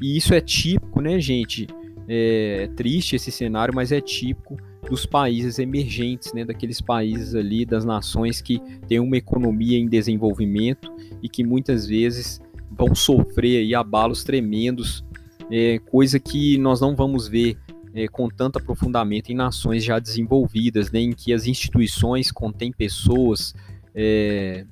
E 0.01 0.17
isso 0.17 0.33
é 0.33 0.41
típico, 0.41 1.01
né, 1.01 1.19
gente? 1.19 1.67
É, 2.07 2.63
é 2.63 2.67
triste 2.67 3.15
esse 3.15 3.31
cenário, 3.31 3.73
mas 3.73 3.91
é 3.91 4.01
típico 4.01 4.57
dos 4.89 5.05
países 5.05 5.57
emergentes, 5.57 6.31
né, 6.33 6.45
daqueles 6.45 6.79
países 6.79 7.33
ali, 7.33 7.65
das 7.65 7.83
nações 7.83 8.41
que 8.41 8.59
têm 8.87 8.99
uma 8.99 9.17
economia 9.17 9.77
em 9.77 9.87
desenvolvimento 9.87 10.93
e 11.23 11.27
que 11.27 11.43
muitas 11.43 11.87
vezes 11.87 12.39
vão 12.69 12.93
sofrer 12.93 13.61
aí 13.61 13.73
abalos 13.73 14.23
tremendos, 14.23 15.03
é, 15.49 15.79
coisa 15.79 16.19
que 16.19 16.57
nós 16.57 16.81
não 16.81 16.95
vamos 16.95 17.27
ver 17.27 17.57
é, 17.93 18.07
com 18.07 18.27
tanto 18.27 18.59
aprofundamento 18.59 19.29
em 19.29 19.35
nações 19.35 19.83
já 19.83 19.97
desenvolvidas, 19.97 20.91
né, 20.91 20.99
em 20.99 21.13
que 21.13 21.33
as 21.33 21.47
instituições 21.47 22.31
contêm 22.31 22.71
pessoas 22.71 23.55
é, 23.95 24.65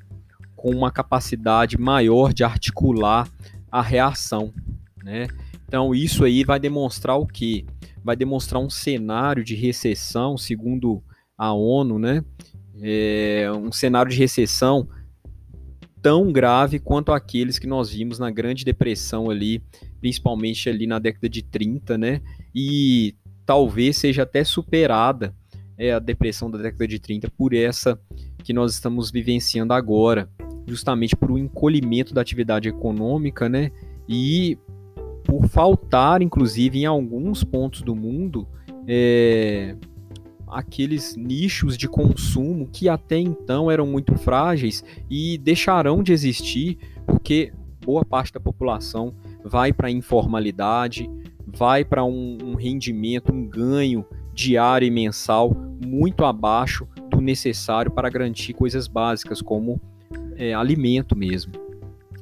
com 0.63 0.69
uma 0.69 0.89
capacidade 0.89 1.77
maior 1.77 2.31
de 2.31 2.41
articular 2.41 3.29
a 3.69 3.81
reação, 3.81 4.53
né? 5.03 5.27
Então 5.67 5.93
isso 5.93 6.23
aí 6.23 6.45
vai 6.45 6.57
demonstrar 6.57 7.17
o 7.17 7.27
que? 7.27 7.65
Vai 8.01 8.15
demonstrar 8.15 8.61
um 8.61 8.69
cenário 8.69 9.43
de 9.43 9.55
recessão, 9.55 10.37
segundo 10.37 11.03
a 11.37 11.51
ONU, 11.51 11.99
né? 11.99 12.23
É 12.81 13.51
um 13.51 13.73
cenário 13.73 14.09
de 14.09 14.17
recessão 14.17 14.87
tão 16.01 16.31
grave 16.31 16.79
quanto 16.79 17.11
aqueles 17.11 17.59
que 17.59 17.67
nós 17.67 17.89
vimos 17.89 18.17
na 18.17 18.31
Grande 18.31 18.63
Depressão 18.63 19.29
ali, 19.29 19.61
principalmente 19.99 20.69
ali 20.69 20.87
na 20.87 20.97
década 20.97 21.27
de 21.27 21.43
30, 21.43 21.97
né? 21.97 22.21
E 22.55 23.17
talvez 23.45 23.97
seja 23.97 24.23
até 24.23 24.45
superada 24.45 25.35
é, 25.77 25.91
a 25.91 25.99
depressão 25.99 26.49
da 26.49 26.57
década 26.57 26.87
de 26.87 26.99
30 26.99 27.29
por 27.31 27.53
essa 27.53 27.99
que 28.45 28.53
nós 28.53 28.73
estamos 28.73 29.11
vivenciando 29.11 29.73
agora, 29.73 30.29
justamente 30.65 31.15
por 31.15 31.31
um 31.31 31.37
encolhimento 31.37 32.13
da 32.13 32.21
atividade 32.21 32.69
econômica, 32.69 33.49
né? 33.49 33.71
E 34.07 34.57
por 35.23 35.47
faltar, 35.47 36.21
inclusive, 36.21 36.79
em 36.79 36.85
alguns 36.85 37.43
pontos 37.43 37.81
do 37.81 37.95
mundo, 37.95 38.47
é, 38.87 39.75
aqueles 40.47 41.15
nichos 41.15 41.77
de 41.77 41.87
consumo 41.87 42.69
que 42.71 42.87
até 42.87 43.17
então 43.17 43.71
eram 43.71 43.87
muito 43.87 44.15
frágeis 44.15 44.83
e 45.09 45.37
deixarão 45.37 46.03
de 46.03 46.13
existir 46.13 46.77
porque 47.05 47.51
boa 47.83 48.05
parte 48.05 48.31
da 48.31 48.39
população 48.39 49.13
vai 49.43 49.73
para 49.73 49.87
a 49.87 49.91
informalidade, 49.91 51.09
vai 51.45 51.83
para 51.83 52.03
um, 52.03 52.37
um 52.41 52.55
rendimento, 52.55 53.33
um 53.33 53.47
ganho 53.47 54.05
diário 54.33 54.85
e 54.85 54.91
mensal 54.91 55.51
muito 55.85 56.23
abaixo 56.23 56.87
do 57.09 57.19
necessário 57.19 57.91
para 57.91 58.09
garantir 58.09 58.53
coisas 58.53 58.87
básicas 58.87 59.41
como 59.41 59.81
é, 60.37 60.53
alimento 60.53 61.15
mesmo. 61.15 61.53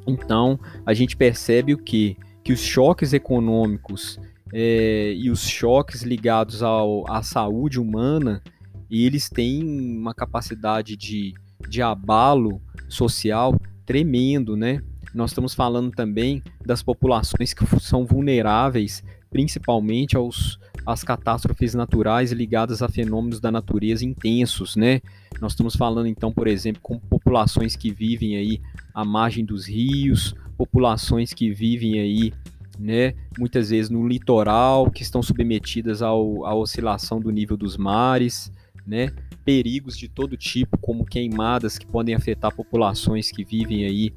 Então 0.08 0.60
a 0.86 0.94
gente 0.94 1.16
percebe 1.16 1.74
o 1.74 1.78
que 1.78 2.18
que 2.44 2.52
os 2.52 2.60
choques 2.60 3.14
econômicos 3.14 4.20
é, 4.54 5.14
e 5.16 5.30
os 5.30 5.48
choques 5.48 6.02
ligados 6.02 6.62
ao, 6.62 7.10
à 7.10 7.22
saúde 7.24 7.80
humana, 7.80 8.42
eles 8.90 9.30
têm 9.30 9.64
uma 9.64 10.14
capacidade 10.14 10.98
de, 10.98 11.34
de 11.68 11.82
abalo 11.82 12.62
social 12.90 13.56
tremendo, 13.86 14.58
né? 14.58 14.82
Nós 15.14 15.32
estamos 15.32 15.54
falando 15.54 15.92
também 15.92 16.42
das 16.66 16.82
populações 16.82 17.54
que 17.54 17.66
são 17.80 18.06
vulneráveis, 18.06 19.04
principalmente 19.32 20.16
aos, 20.16 20.60
às 20.86 21.04
catástrofes 21.04 21.74
naturais 21.74 22.32
ligadas 22.32 22.84
a 22.84 22.90
fenômenos 22.90 23.40
da 23.40 23.50
natureza 23.50 24.06
intensos, 24.06 24.76
né? 24.76 25.02
Nós 25.40 25.54
estamos 25.54 25.76
falando 25.76 26.08
então, 26.08 26.32
por 26.32 26.48
exemplo, 26.48 26.82
com 26.82 27.00
populações 27.00 27.76
que 27.76 27.92
vivem 27.92 28.36
aí 28.36 28.62
à 28.94 29.04
margem 29.04 29.44
dos 29.44 29.66
rios, 29.66 30.36
populações 30.58 31.34
que 31.34 31.52
vivem 31.52 32.00
aí, 32.00 32.34
né, 32.78 33.14
muitas 33.40 33.70
vezes 33.70 33.90
no 33.90 34.08
litoral, 34.08 34.92
que 34.92 35.02
estão 35.02 35.24
submetidas 35.24 36.02
ao, 36.02 36.46
à 36.46 36.54
oscilação 36.54 37.20
do 37.20 37.32
nível 37.32 37.58
dos 37.58 37.78
mares, 37.78 38.52
né, 38.86 39.12
perigos 39.44 39.98
de 39.98 40.08
todo 40.08 40.38
tipo, 40.38 40.78
como 40.78 41.06
queimadas 41.06 41.78
que 41.78 41.86
podem 41.86 42.14
afetar 42.14 42.54
populações 42.54 43.32
que 43.32 43.44
vivem 43.44 43.86
aí 43.86 44.14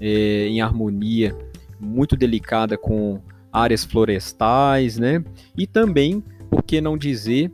é, 0.00 0.46
em 0.46 0.60
harmonia 0.60 1.36
muito 1.80 2.16
delicada 2.16 2.76
com 2.76 3.20
áreas 3.52 3.84
florestais, 3.84 4.98
né, 4.98 5.24
e 5.56 5.66
também, 5.66 6.22
por 6.50 6.62
que 6.62 6.80
não 6.80 6.96
dizer, 6.96 7.50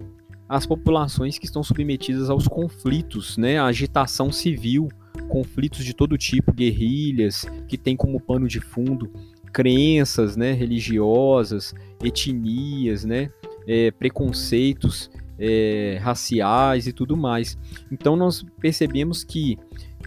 as 0.48 0.66
populações 0.66 1.38
que 1.38 1.46
estão 1.46 1.62
submetidas 1.62 2.30
aos 2.30 2.46
conflitos, 2.46 3.36
né, 3.36 3.58
a 3.58 3.66
agitação 3.66 4.30
civil, 4.30 4.88
conflitos 5.28 5.84
de 5.84 5.94
todo 5.94 6.18
tipo, 6.18 6.52
guerrilhas, 6.52 7.46
que 7.66 7.78
tem 7.78 7.96
como 7.96 8.20
pano 8.20 8.46
de 8.46 8.60
fundo 8.60 9.10
crenças 9.54 10.36
né, 10.36 10.52
religiosas, 10.52 11.72
etnias, 12.02 13.04
né, 13.04 13.30
é, 13.66 13.92
preconceitos 13.92 15.08
é, 15.38 15.98
raciais 16.02 16.88
e 16.88 16.92
tudo 16.92 17.16
mais. 17.16 17.56
Então 17.90 18.16
nós 18.16 18.44
percebemos 18.60 19.22
que, 19.22 19.56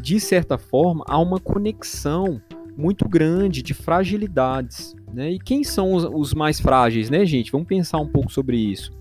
de 0.02 0.20
certa 0.20 0.58
forma, 0.58 1.04
há 1.08 1.18
uma 1.18 1.40
conexão 1.40 2.42
muito 2.78 3.08
grande 3.08 3.64
de 3.64 3.74
fragilidades. 3.74 4.94
Né? 5.14 5.32
E 5.32 5.40
quem 5.40 5.64
são 5.64 5.94
os, 5.94 6.04
os 6.04 6.34
mais 6.34 6.60
frágeis, 6.60 7.10
né, 7.10 7.26
gente? 7.26 7.52
Vamos 7.52 7.68
pensar 7.68 8.00
um 8.00 8.08
pouco 8.08 8.32
sobre 8.32 8.58
isso. 8.58 8.92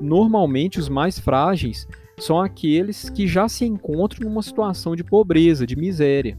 Normalmente, 0.00 0.78
os 0.78 0.88
mais 0.88 1.18
frágeis 1.18 1.86
são 2.18 2.40
aqueles 2.40 3.10
que 3.10 3.26
já 3.26 3.48
se 3.48 3.64
encontram 3.64 4.28
numa 4.28 4.42
situação 4.42 4.94
de 4.94 5.04
pobreza, 5.04 5.66
de 5.66 5.76
miséria. 5.76 6.38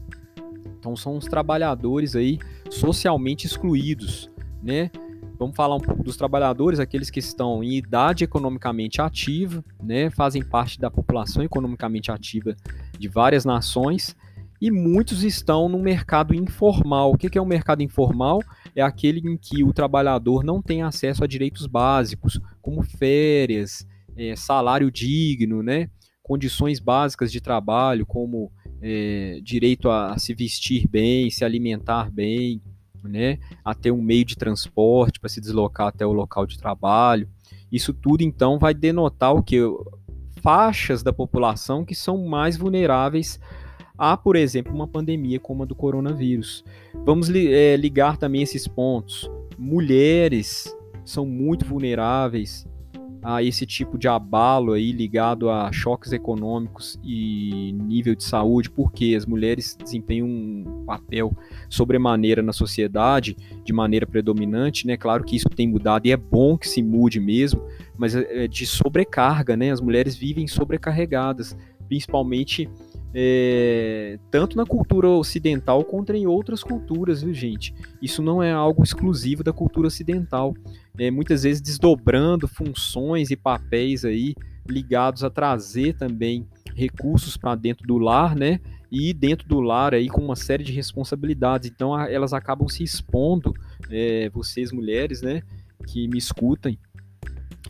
Então 0.78 0.96
são 0.96 1.16
os 1.16 1.26
trabalhadores 1.26 2.16
aí 2.16 2.38
socialmente 2.70 3.46
excluídos, 3.46 4.28
né? 4.62 4.90
Vamos 5.38 5.56
falar 5.56 5.74
um 5.74 5.80
pouco 5.80 6.04
dos 6.04 6.16
trabalhadores, 6.16 6.78
aqueles 6.78 7.10
que 7.10 7.18
estão 7.18 7.64
em 7.64 7.74
idade 7.74 8.22
economicamente 8.22 9.00
ativa, 9.00 9.64
né, 9.82 10.08
fazem 10.08 10.40
parte 10.40 10.78
da 10.78 10.88
população 10.88 11.42
economicamente 11.42 12.12
ativa 12.12 12.54
de 12.96 13.08
várias 13.08 13.44
nações, 13.44 14.14
e 14.62 14.70
muitos 14.70 15.24
estão 15.24 15.68
no 15.68 15.80
mercado 15.80 16.32
informal. 16.32 17.10
O 17.10 17.18
que 17.18 17.36
é 17.36 17.40
o 17.40 17.44
um 17.44 17.48
mercado 17.48 17.82
informal? 17.82 18.38
É 18.76 18.80
aquele 18.80 19.18
em 19.18 19.36
que 19.36 19.64
o 19.64 19.72
trabalhador 19.72 20.44
não 20.44 20.62
tem 20.62 20.84
acesso 20.84 21.24
a 21.24 21.26
direitos 21.26 21.66
básicos, 21.66 22.40
como 22.60 22.80
férias, 22.80 23.84
é, 24.16 24.36
salário 24.36 24.88
digno, 24.88 25.64
né, 25.64 25.90
condições 26.22 26.78
básicas 26.78 27.32
de 27.32 27.40
trabalho, 27.40 28.06
como 28.06 28.52
é, 28.80 29.40
direito 29.42 29.90
a, 29.90 30.12
a 30.12 30.18
se 30.20 30.32
vestir 30.32 30.86
bem, 30.86 31.28
se 31.28 31.44
alimentar 31.44 32.08
bem, 32.08 32.62
né, 33.02 33.40
a 33.64 33.74
ter 33.74 33.90
um 33.90 34.00
meio 34.00 34.24
de 34.24 34.36
transporte 34.36 35.18
para 35.18 35.28
se 35.28 35.40
deslocar 35.40 35.88
até 35.88 36.06
o 36.06 36.12
local 36.12 36.46
de 36.46 36.56
trabalho. 36.56 37.28
Isso 37.72 37.92
tudo 37.92 38.22
então 38.22 38.60
vai 38.60 38.72
denotar 38.72 39.34
o 39.34 39.42
que 39.42 39.58
faixas 40.40 41.02
da 41.02 41.12
população 41.12 41.84
que 41.84 41.96
são 41.96 42.24
mais 42.26 42.56
vulneráveis 42.56 43.40
a, 44.02 44.16
por 44.16 44.34
exemplo, 44.34 44.74
uma 44.74 44.88
pandemia 44.88 45.38
como 45.38 45.62
a 45.62 45.66
do 45.66 45.76
coronavírus. 45.76 46.64
Vamos 47.04 47.30
é, 47.30 47.76
ligar 47.76 48.16
também 48.16 48.42
esses 48.42 48.66
pontos. 48.66 49.30
Mulheres 49.56 50.76
são 51.04 51.24
muito 51.24 51.64
vulneráveis 51.64 52.66
a 53.22 53.44
esse 53.44 53.64
tipo 53.64 53.96
de 53.96 54.08
abalo 54.08 54.72
aí 54.72 54.90
ligado 54.90 55.48
a 55.48 55.70
choques 55.70 56.10
econômicos 56.10 56.98
e 57.04 57.72
nível 57.74 58.16
de 58.16 58.24
saúde, 58.24 58.68
porque 58.68 59.14
as 59.16 59.24
mulheres 59.24 59.76
desempenham 59.80 60.26
um 60.26 60.82
papel 60.84 61.32
sobremaneira 61.70 62.42
na 62.42 62.52
sociedade 62.52 63.36
de 63.64 63.72
maneira 63.72 64.04
predominante, 64.04 64.84
né? 64.84 64.96
Claro 64.96 65.22
que 65.22 65.36
isso 65.36 65.48
tem 65.48 65.68
mudado 65.68 66.08
e 66.08 66.10
é 66.10 66.16
bom 66.16 66.58
que 66.58 66.68
se 66.68 66.82
mude 66.82 67.20
mesmo, 67.20 67.62
mas 67.96 68.16
é 68.16 68.48
de 68.48 68.66
sobrecarga, 68.66 69.56
né? 69.56 69.70
As 69.70 69.80
mulheres 69.80 70.16
vivem 70.16 70.48
sobrecarregadas, 70.48 71.56
principalmente 71.86 72.68
é, 73.14 74.18
tanto 74.30 74.56
na 74.56 74.64
cultura 74.64 75.08
ocidental 75.08 75.84
quanto 75.84 76.14
em 76.14 76.26
outras 76.26 76.62
culturas, 76.62 77.22
viu, 77.22 77.34
gente? 77.34 77.74
Isso 78.00 78.22
não 78.22 78.42
é 78.42 78.52
algo 78.52 78.82
exclusivo 78.82 79.44
da 79.44 79.52
cultura 79.52 79.88
ocidental. 79.88 80.54
É, 80.98 81.10
muitas 81.10 81.42
vezes 81.42 81.60
desdobrando 81.60 82.48
funções 82.48 83.30
e 83.30 83.36
papéis 83.36 84.04
aí 84.04 84.34
ligados 84.66 85.24
a 85.24 85.30
trazer 85.30 85.94
também 85.96 86.46
recursos 86.74 87.36
para 87.36 87.54
dentro 87.54 87.86
do 87.86 87.98
lar, 87.98 88.34
né? 88.34 88.60
E 88.90 89.12
dentro 89.12 89.46
do 89.46 89.60
lar 89.60 89.94
aí 89.94 90.08
com 90.08 90.22
uma 90.22 90.36
série 90.36 90.64
de 90.64 90.72
responsabilidades. 90.72 91.70
Então 91.70 91.94
a, 91.94 92.10
elas 92.10 92.32
acabam 92.32 92.68
se 92.68 92.82
expondo, 92.82 93.54
é, 93.90 94.30
vocês 94.30 94.72
mulheres, 94.72 95.20
né? 95.20 95.42
Que 95.86 96.08
me 96.08 96.16
escutem, 96.16 96.78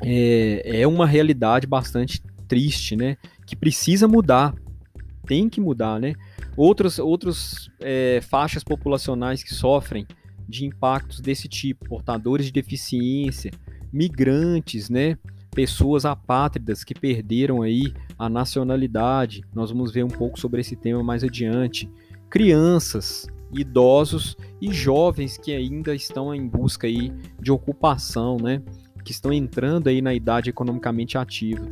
é, 0.00 0.82
é 0.82 0.86
uma 0.86 1.06
realidade 1.06 1.66
bastante 1.66 2.22
triste, 2.46 2.94
né? 2.94 3.16
Que 3.46 3.56
precisa 3.56 4.06
mudar 4.06 4.54
tem 5.26 5.48
que 5.48 5.60
mudar, 5.60 6.00
né? 6.00 6.14
Outros, 6.56 6.98
outros 6.98 7.70
é, 7.80 8.20
faixas 8.22 8.62
populacionais 8.62 9.42
que 9.42 9.54
sofrem 9.54 10.06
de 10.48 10.66
impactos 10.66 11.20
desse 11.20 11.48
tipo, 11.48 11.88
portadores 11.88 12.46
de 12.46 12.52
deficiência, 12.52 13.50
migrantes, 13.92 14.90
né? 14.90 15.16
Pessoas 15.50 16.04
apátridas 16.04 16.82
que 16.82 16.94
perderam 16.94 17.62
aí 17.62 17.92
a 18.18 18.28
nacionalidade. 18.28 19.42
Nós 19.54 19.70
vamos 19.70 19.92
ver 19.92 20.04
um 20.04 20.08
pouco 20.08 20.40
sobre 20.40 20.60
esse 20.60 20.76
tema 20.76 21.02
mais 21.02 21.22
adiante. 21.22 21.88
Crianças, 22.30 23.26
idosos 23.52 24.36
e 24.60 24.72
jovens 24.72 25.36
que 25.36 25.52
ainda 25.52 25.94
estão 25.94 26.34
em 26.34 26.46
busca 26.46 26.86
aí 26.86 27.12
de 27.40 27.52
ocupação, 27.52 28.38
né? 28.38 28.62
Que 29.04 29.12
estão 29.12 29.32
entrando 29.32 29.88
aí 29.88 30.00
na 30.00 30.14
idade 30.14 30.48
economicamente 30.48 31.18
ativa. 31.18 31.66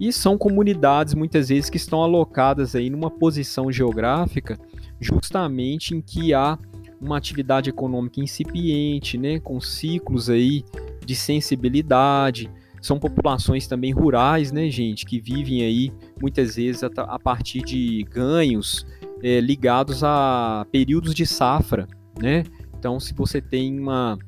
E 0.00 0.10
são 0.12 0.38
comunidades 0.38 1.12
muitas 1.12 1.50
vezes 1.50 1.68
que 1.68 1.76
estão 1.76 2.02
alocadas 2.02 2.74
aí 2.74 2.88
numa 2.88 3.10
posição 3.10 3.70
geográfica 3.70 4.58
justamente 4.98 5.94
em 5.94 6.00
que 6.00 6.32
há 6.32 6.58
uma 7.00 7.18
atividade 7.18 7.68
econômica 7.70 8.20
incipiente, 8.20 9.18
né, 9.18 9.38
com 9.38 9.60
ciclos 9.60 10.30
aí 10.30 10.64
de 11.04 11.14
sensibilidade. 11.14 12.50
São 12.80 12.98
populações 12.98 13.66
também 13.66 13.92
rurais, 13.92 14.50
né, 14.52 14.70
gente, 14.70 15.04
que 15.04 15.20
vivem 15.20 15.62
aí 15.62 15.92
muitas 16.20 16.56
vezes 16.56 16.82
a, 16.82 17.18
partir 17.18 17.62
de 17.62 18.02
ganhos 18.10 18.86
é, 19.22 19.38
ligados 19.38 20.02
a 20.02 20.66
períodos 20.72 21.14
de 21.14 21.26
safra, 21.26 21.86
né? 22.18 22.42
Então, 22.78 22.98
se 22.98 23.12
você 23.12 23.42
tem 23.42 23.78
uma, 23.78 24.18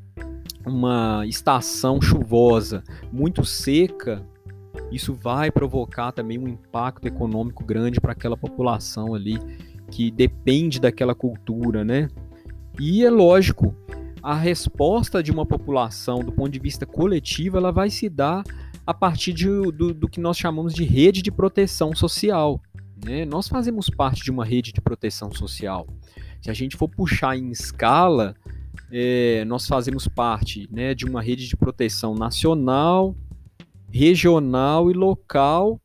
uma 0.67 1.27
estação 1.27 2.01
chuvosa 2.01 2.85
muito 3.11 3.43
seca, 3.43 4.23
isso 4.91 5.15
vai 5.15 5.51
provocar 5.51 6.13
também 6.13 6.39
um 6.39 6.49
impacto 6.49 7.07
econômico 7.07 7.65
grande 7.65 8.01
para 8.01 8.13
aquela 8.13 8.37
população 8.37 9.15
ali 9.15 9.39
que 9.91 10.11
depende 10.11 10.81
daquela 10.81 11.15
cultura, 11.15 11.85
né? 11.85 12.09
E 12.81 13.05
é 13.05 13.11
lógico, 13.11 13.75
a 14.23 14.35
resposta 14.35 15.23
de 15.23 15.31
uma 15.31 15.45
população 15.45 16.21
do 16.21 16.33
ponto 16.33 16.51
de 16.51 16.59
vista 16.59 16.87
coletivo, 16.87 17.57
ela 17.57 17.73
vai 17.73 17.91
se 17.91 18.09
dar 18.09 18.43
a 18.87 18.95
partir 18.95 19.33
de, 19.33 19.47
do, 19.47 19.93
do 19.93 20.09
que 20.09 20.21
nós 20.21 20.39
chamamos 20.39 20.73
de 20.73 20.85
rede 20.85 21.23
de 21.23 21.31
proteção 21.31 21.95
social. 21.95 22.61
Né? 23.05 23.25
Nós 23.25 23.49
fazemos 23.49 23.91
parte 23.91 24.23
de 24.23 24.31
uma 24.31 24.45
rede 24.45 24.73
de 24.73 24.81
proteção 24.81 25.33
social. 25.33 25.87
Se 26.41 26.51
a 26.51 26.55
gente 26.55 26.77
for 26.77 26.89
puxar 26.89 27.37
em 27.37 27.51
escala, 27.51 28.35
é, 28.91 29.45
nós 29.45 29.67
fazemos 29.67 30.09
parte 30.09 30.69
né, 30.71 30.95
de 30.95 31.05
uma 31.05 31.21
rede 31.21 31.49
de 31.49 31.57
proteção 31.57 32.15
nacional, 32.15 33.15
regional 33.93 34.91
e 34.91 34.95
local, 34.95 35.81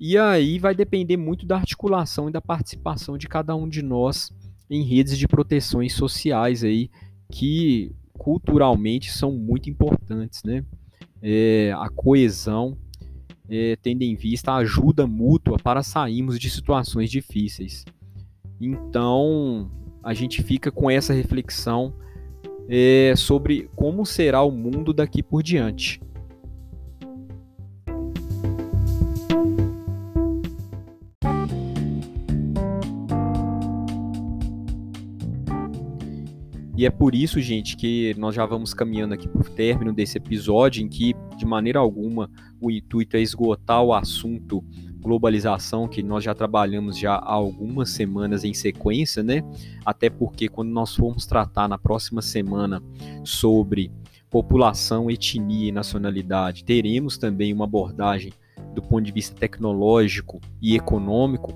e 0.00 0.18
aí 0.18 0.58
vai 0.58 0.74
depender 0.74 1.16
muito 1.16 1.46
da 1.46 1.56
articulação 1.56 2.28
e 2.28 2.32
da 2.32 2.40
participação 2.40 3.16
de 3.16 3.28
cada 3.28 3.54
um 3.54 3.68
de 3.68 3.82
nós 3.82 4.30
em 4.68 4.82
redes 4.82 5.16
de 5.16 5.28
proteções 5.28 5.94
sociais 5.94 6.64
aí 6.64 6.90
que 7.30 7.94
culturalmente 8.12 9.12
são 9.12 9.32
muito 9.32 9.70
importantes, 9.70 10.42
né? 10.44 10.64
É, 11.22 11.72
a 11.76 11.88
coesão, 11.88 12.76
é, 13.48 13.76
tendo 13.80 14.02
em 14.02 14.16
vista 14.16 14.52
a 14.52 14.56
ajuda 14.56 15.06
mútua 15.06 15.56
para 15.56 15.82
sairmos 15.82 16.38
de 16.38 16.50
situações 16.50 17.10
difíceis. 17.10 17.84
Então, 18.60 19.70
a 20.02 20.14
gente 20.14 20.42
fica 20.42 20.70
com 20.70 20.90
essa 20.90 21.12
reflexão 21.12 21.94
é, 22.68 23.14
sobre 23.16 23.70
como 23.76 24.04
será 24.04 24.42
o 24.42 24.50
mundo 24.50 24.92
daqui 24.92 25.22
por 25.22 25.42
diante. 25.42 26.00
E 36.82 36.84
é 36.84 36.90
por 36.90 37.14
isso, 37.14 37.40
gente, 37.40 37.76
que 37.76 38.12
nós 38.18 38.34
já 38.34 38.44
vamos 38.44 38.74
caminhando 38.74 39.14
aqui 39.14 39.28
por 39.28 39.48
término 39.48 39.92
desse 39.92 40.18
episódio, 40.18 40.82
em 40.82 40.88
que, 40.88 41.14
de 41.36 41.46
maneira 41.46 41.78
alguma, 41.78 42.28
o 42.60 42.72
intuito 42.72 43.16
é 43.16 43.20
esgotar 43.20 43.80
o 43.84 43.94
assunto 43.94 44.64
globalização, 44.98 45.86
que 45.86 46.02
nós 46.02 46.24
já 46.24 46.34
trabalhamos 46.34 46.98
já 46.98 47.14
há 47.14 47.34
algumas 47.34 47.90
semanas 47.90 48.42
em 48.42 48.52
sequência, 48.52 49.22
né? 49.22 49.44
Até 49.86 50.10
porque 50.10 50.48
quando 50.48 50.70
nós 50.70 50.92
formos 50.92 51.24
tratar 51.24 51.68
na 51.68 51.78
próxima 51.78 52.20
semana 52.20 52.82
sobre 53.22 53.92
população, 54.28 55.08
etnia 55.08 55.68
e 55.68 55.72
nacionalidade, 55.72 56.64
teremos 56.64 57.16
também 57.16 57.52
uma 57.52 57.62
abordagem 57.64 58.32
do 58.74 58.82
ponto 58.82 59.02
de 59.02 59.12
vista 59.12 59.36
tecnológico 59.36 60.40
e 60.60 60.74
econômico, 60.74 61.52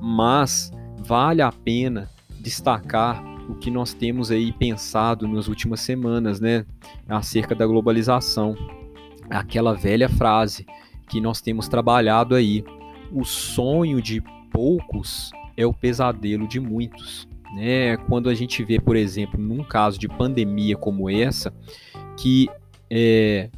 mas 0.00 0.70
vale 0.96 1.42
a 1.42 1.52
pena 1.52 2.08
destacar 2.40 3.31
o 3.48 3.54
que 3.54 3.70
nós 3.70 3.92
temos 3.92 4.30
aí 4.30 4.52
pensado 4.52 5.26
nas 5.26 5.48
últimas 5.48 5.80
semanas, 5.80 6.40
né, 6.40 6.64
acerca 7.08 7.54
da 7.54 7.66
globalização. 7.66 8.56
Aquela 9.30 9.74
velha 9.74 10.08
frase 10.08 10.66
que 11.08 11.20
nós 11.20 11.40
temos 11.40 11.68
trabalhado 11.68 12.34
aí: 12.34 12.64
o 13.10 13.24
sonho 13.24 14.00
de 14.00 14.22
poucos 14.50 15.30
é 15.56 15.66
o 15.66 15.72
pesadelo 15.72 16.46
de 16.46 16.60
muitos. 16.60 17.28
Né? 17.54 17.96
Quando 18.08 18.28
a 18.28 18.34
gente 18.34 18.64
vê, 18.64 18.80
por 18.80 18.96
exemplo, 18.96 19.38
num 19.40 19.62
caso 19.62 19.98
de 19.98 20.08
pandemia 20.08 20.76
como 20.76 21.10
essa, 21.10 21.52
que 22.16 22.48
é, 22.90 23.50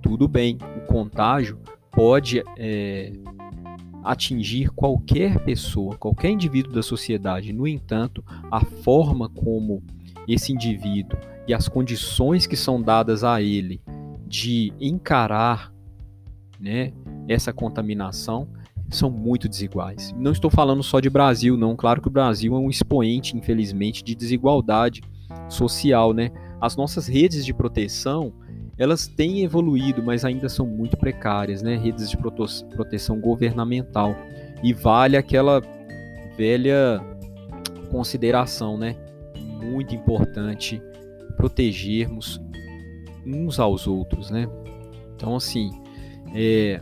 tudo 0.00 0.28
bem, 0.28 0.58
o 0.76 0.80
contágio 0.86 1.58
pode 1.90 2.42
é, 2.56 3.12
atingir 4.06 4.70
qualquer 4.70 5.40
pessoa, 5.40 5.96
qualquer 5.96 6.30
indivíduo 6.30 6.72
da 6.72 6.82
sociedade. 6.82 7.52
No 7.52 7.66
entanto, 7.66 8.24
a 8.50 8.64
forma 8.64 9.28
como 9.28 9.82
esse 10.28 10.52
indivíduo 10.52 11.18
e 11.46 11.52
as 11.52 11.68
condições 11.68 12.46
que 12.46 12.56
são 12.56 12.80
dadas 12.80 13.24
a 13.24 13.42
ele 13.42 13.80
de 14.26 14.72
encarar 14.80 15.72
né, 16.58 16.92
essa 17.28 17.52
contaminação 17.52 18.48
são 18.88 19.10
muito 19.10 19.48
desiguais. 19.48 20.14
Não 20.16 20.30
estou 20.30 20.50
falando 20.50 20.82
só 20.82 21.00
de 21.00 21.10
Brasil, 21.10 21.56
não. 21.56 21.74
Claro 21.74 22.00
que 22.00 22.08
o 22.08 22.10
Brasil 22.10 22.54
é 22.54 22.58
um 22.58 22.70
expoente, 22.70 23.36
infelizmente, 23.36 24.04
de 24.04 24.14
desigualdade 24.14 25.02
social, 25.48 26.12
né? 26.12 26.30
As 26.60 26.76
nossas 26.76 27.08
redes 27.08 27.44
de 27.44 27.52
proteção, 27.52 28.32
elas 28.78 29.06
têm 29.06 29.42
evoluído, 29.42 30.02
mas 30.02 30.24
ainda 30.24 30.48
são 30.48 30.66
muito 30.66 30.96
precárias, 30.96 31.62
né? 31.62 31.76
Redes 31.76 32.10
de 32.10 32.16
proteção 32.16 33.18
governamental. 33.20 34.14
E 34.62 34.72
vale 34.72 35.16
aquela 35.16 35.62
velha 36.36 37.00
consideração, 37.90 38.76
né? 38.76 38.96
Muito 39.62 39.94
importante 39.94 40.80
protegermos 41.36 42.40
uns 43.24 43.58
aos 43.58 43.86
outros, 43.86 44.30
né? 44.30 44.46
Então, 45.14 45.34
assim, 45.36 45.70
é, 46.34 46.78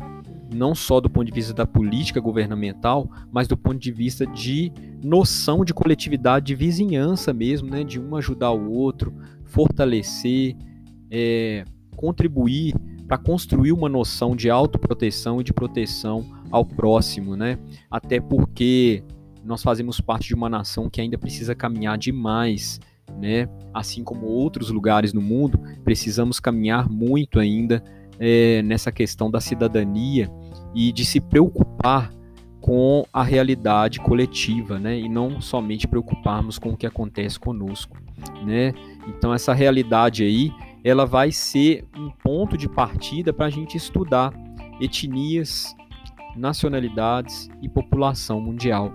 não 0.53 0.75
só 0.75 1.01
do 1.01 1.09
ponto 1.09 1.27
de 1.27 1.33
vista 1.33 1.55
da 1.55 1.67
política 1.67 2.21
governamental, 2.21 3.09
mas 3.31 3.47
do 3.47 3.57
ponto 3.57 3.79
de 3.79 3.93
vista 3.93 4.27
de 4.27 4.73
noção 5.03 5.65
de 5.65 5.73
coletividade, 5.73 6.47
de 6.47 6.55
vizinhança 6.57 7.33
mesmo, 7.33 7.71
né? 7.71 7.85
De 7.85 8.01
um 8.01 8.17
ajudar 8.17 8.51
o 8.51 8.73
outro, 8.73 9.15
fortalecer, 9.45 10.57
é, 11.09 11.65
contribuir 11.95 12.75
para 13.07 13.19
construir 13.19 13.73
uma 13.73 13.89
noção 13.89 14.35
de 14.35 14.51
autoproteção 14.51 15.41
e 15.41 15.45
de 15.45 15.53
proteção 15.53 16.25
ao 16.51 16.65
próximo, 16.65 17.37
né? 17.37 17.59
Até 17.91 18.21
porque 18.21 19.03
nós 19.45 19.63
fazemos 19.63 20.01
parte 20.01 20.29
de 20.29 20.35
uma 20.35 20.49
nação 20.49 20.89
que 20.89 21.01
ainda 21.01 21.19
precisa 21.19 21.55
caminhar 21.55 21.99
demais, 21.99 22.81
né? 23.21 23.49
Assim 23.73 24.03
como 24.03 24.27
outros 24.27 24.71
lugares 24.71 25.13
no 25.13 25.21
mundo, 25.21 25.61
precisamos 25.85 26.41
caminhar 26.41 26.89
muito 26.89 27.39
ainda 27.39 27.83
é, 28.19 28.63
nessa 28.63 28.91
questão 28.91 29.31
da 29.31 29.41
cidadania 29.41 30.31
e 30.75 30.93
de 30.93 31.05
se 31.05 31.21
preocupar 31.21 32.11
com 32.61 33.05
a 33.13 33.23
realidade 33.23 34.01
coletiva, 34.01 34.79
né? 34.79 34.99
E 34.99 35.09
não 35.09 35.41
somente 35.41 35.87
preocuparmos 35.87 36.59
com 36.59 36.71
o 36.71 36.77
que 36.77 36.87
acontece 36.87 37.39
conosco, 37.39 37.99
né? 38.47 38.73
Então 39.07 39.35
essa 39.35 39.53
realidade 39.53 40.25
aí, 40.25 40.51
ela 40.85 41.07
vai 41.07 41.33
ser 41.33 41.87
um 41.97 42.11
ponto 42.11 42.59
de 42.59 42.69
partida 42.69 43.33
para 43.33 43.47
a 43.47 43.51
gente 43.51 43.77
estudar 43.77 44.35
etnias, 44.79 45.75
nacionalidades 46.37 47.49
e 47.63 47.69
população 47.69 48.41
mundial, 48.41 48.93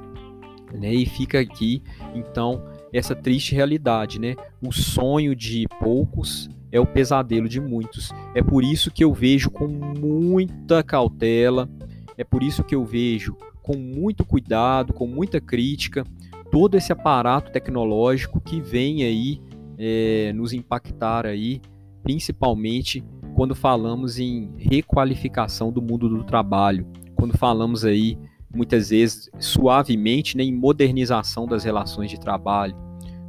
né? 0.71 0.93
E 0.93 1.06
fica 1.06 1.39
aqui, 1.39 1.82
então, 2.13 2.63
essa 2.93 3.15
triste 3.15 3.56
realidade, 3.56 4.19
né? 4.19 4.36
O 4.62 4.71
sonho 4.71 5.36
de 5.36 5.65
poucos 5.80 6.47
é 6.71 6.80
o 6.80 6.86
pesadelo 6.86 7.49
de 7.49 7.60
muitos. 7.60 8.12
É 8.36 8.43
por 8.43 8.63
isso 8.63 8.91
que 8.91 9.04
eu 9.04 9.12
vejo 9.12 9.49
com 9.49 9.67
muita 9.67 10.84
cautela, 10.84 11.67
é 12.15 12.23
por 12.23 12.43
isso 12.43 12.63
que 12.63 12.75
eu 12.75 12.86
vejo 12.86 13.36
com 13.63 13.78
muito 13.78 14.23
cuidado, 14.23 14.93
com 14.93 15.08
muita 15.08 15.41
crítica, 15.41 16.04
todo 16.52 16.75
esse 16.75 16.91
aparato 16.91 17.52
tecnológico 17.52 18.39
que 18.41 18.60
vem 18.60 19.04
aí 19.04 19.41
é, 19.78 20.34
nos 20.34 20.52
impactar 20.52 21.25
aí, 21.25 21.62
principalmente 22.10 23.04
quando 23.36 23.54
falamos 23.54 24.17
em 24.17 24.50
requalificação 24.58 25.72
do 25.72 25.80
mundo 25.80 26.10
do 26.10 26.24
trabalho, 26.24 26.88
quando 27.15 27.38
falamos 27.38 27.86
aí 27.86 28.17
muitas 28.52 28.89
vezes 28.89 29.30
suavemente 29.38 30.36
né, 30.36 30.43
em 30.43 30.52
modernização 30.52 31.45
das 31.45 31.63
relações 31.63 32.10
de 32.10 32.19
trabalho, 32.19 32.76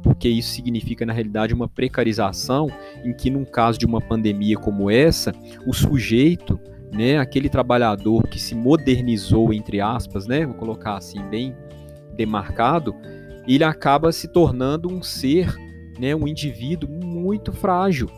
porque 0.01 0.27
isso 0.27 0.49
significa 0.49 1.05
na 1.05 1.13
realidade 1.13 1.53
uma 1.53 1.67
precarização 1.67 2.71
em 3.05 3.13
que 3.13 3.29
num 3.29 3.45
caso 3.45 3.77
de 3.77 3.85
uma 3.85 4.01
pandemia 4.01 4.57
como 4.57 4.89
essa, 4.89 5.31
o 5.67 5.73
sujeito, 5.73 6.59
né, 6.91 7.19
aquele 7.19 7.49
trabalhador 7.49 8.23
que 8.23 8.39
se 8.39 8.55
modernizou 8.55 9.53
entre 9.53 9.79
aspas, 9.79 10.25
né, 10.25 10.43
vou 10.43 10.55
colocar 10.55 10.97
assim 10.97 11.21
bem 11.29 11.55
demarcado, 12.15 12.95
ele 13.47 13.63
acaba 13.63 14.11
se 14.11 14.27
tornando 14.27 14.91
um 14.91 15.03
ser, 15.03 15.55
né, 15.99 16.15
um 16.15 16.27
indivíduo 16.27 16.89
muito 16.89 17.53
frágil, 17.53 18.09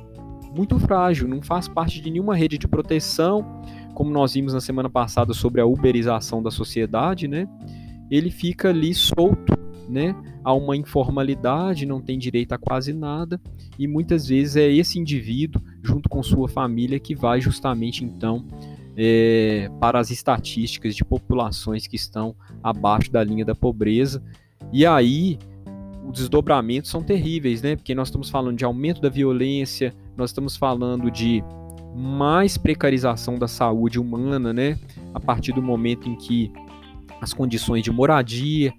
muito 0.55 0.79
frágil, 0.79 1.27
não 1.27 1.41
faz 1.41 1.67
parte 1.67 2.01
de 2.01 2.09
nenhuma 2.09 2.35
rede 2.35 2.57
de 2.57 2.67
proteção, 2.67 3.61
como 3.93 4.11
nós 4.11 4.33
vimos 4.33 4.53
na 4.53 4.61
semana 4.61 4.89
passada 4.89 5.33
sobre 5.33 5.61
a 5.61 5.65
uberização 5.65 6.41
da 6.41 6.51
sociedade, 6.51 7.27
né? 7.27 7.47
Ele 8.09 8.29
fica 8.29 8.69
ali 8.69 8.93
solto, 8.93 9.53
né? 9.89 10.15
A 10.43 10.53
uma 10.53 10.75
informalidade, 10.75 11.85
não 11.85 12.01
tem 12.01 12.17
direito 12.17 12.53
a 12.53 12.57
quase 12.57 12.93
nada, 12.93 13.41
e 13.77 13.87
muitas 13.87 14.27
vezes 14.27 14.55
é 14.55 14.71
esse 14.71 14.99
indivíduo, 14.99 15.61
junto 15.81 16.07
com 16.07 16.21
sua 16.21 16.47
família, 16.47 16.99
que 16.99 17.15
vai 17.15 17.41
justamente 17.41 18.03
então 18.03 18.45
é, 18.95 19.69
para 19.79 19.99
as 19.99 20.11
estatísticas 20.11 20.95
de 20.95 21.03
populações 21.03 21.87
que 21.87 21.95
estão 21.95 22.35
abaixo 22.61 23.11
da 23.11 23.23
linha 23.23 23.45
da 23.45 23.55
pobreza. 23.55 24.23
E 24.71 24.85
aí 24.85 25.37
os 26.05 26.19
desdobramentos 26.19 26.89
são 26.89 27.01
terríveis, 27.01 27.61
né? 27.61 27.75
Porque 27.75 27.95
nós 27.95 28.07
estamos 28.07 28.29
falando 28.29 28.57
de 28.57 28.65
aumento 28.65 29.01
da 29.01 29.09
violência, 29.09 29.93
nós 30.17 30.29
estamos 30.29 30.55
falando 30.55 31.09
de 31.09 31.43
mais 31.95 32.57
precarização 32.57 33.37
da 33.37 33.47
saúde 33.47 33.99
humana, 33.99 34.51
né? 34.51 34.77
A 35.13 35.19
partir 35.19 35.53
do 35.53 35.61
momento 35.61 36.09
em 36.09 36.15
que 36.15 36.51
as 37.21 37.33
condições 37.33 37.83
de 37.83 37.91
moradia 37.91 38.73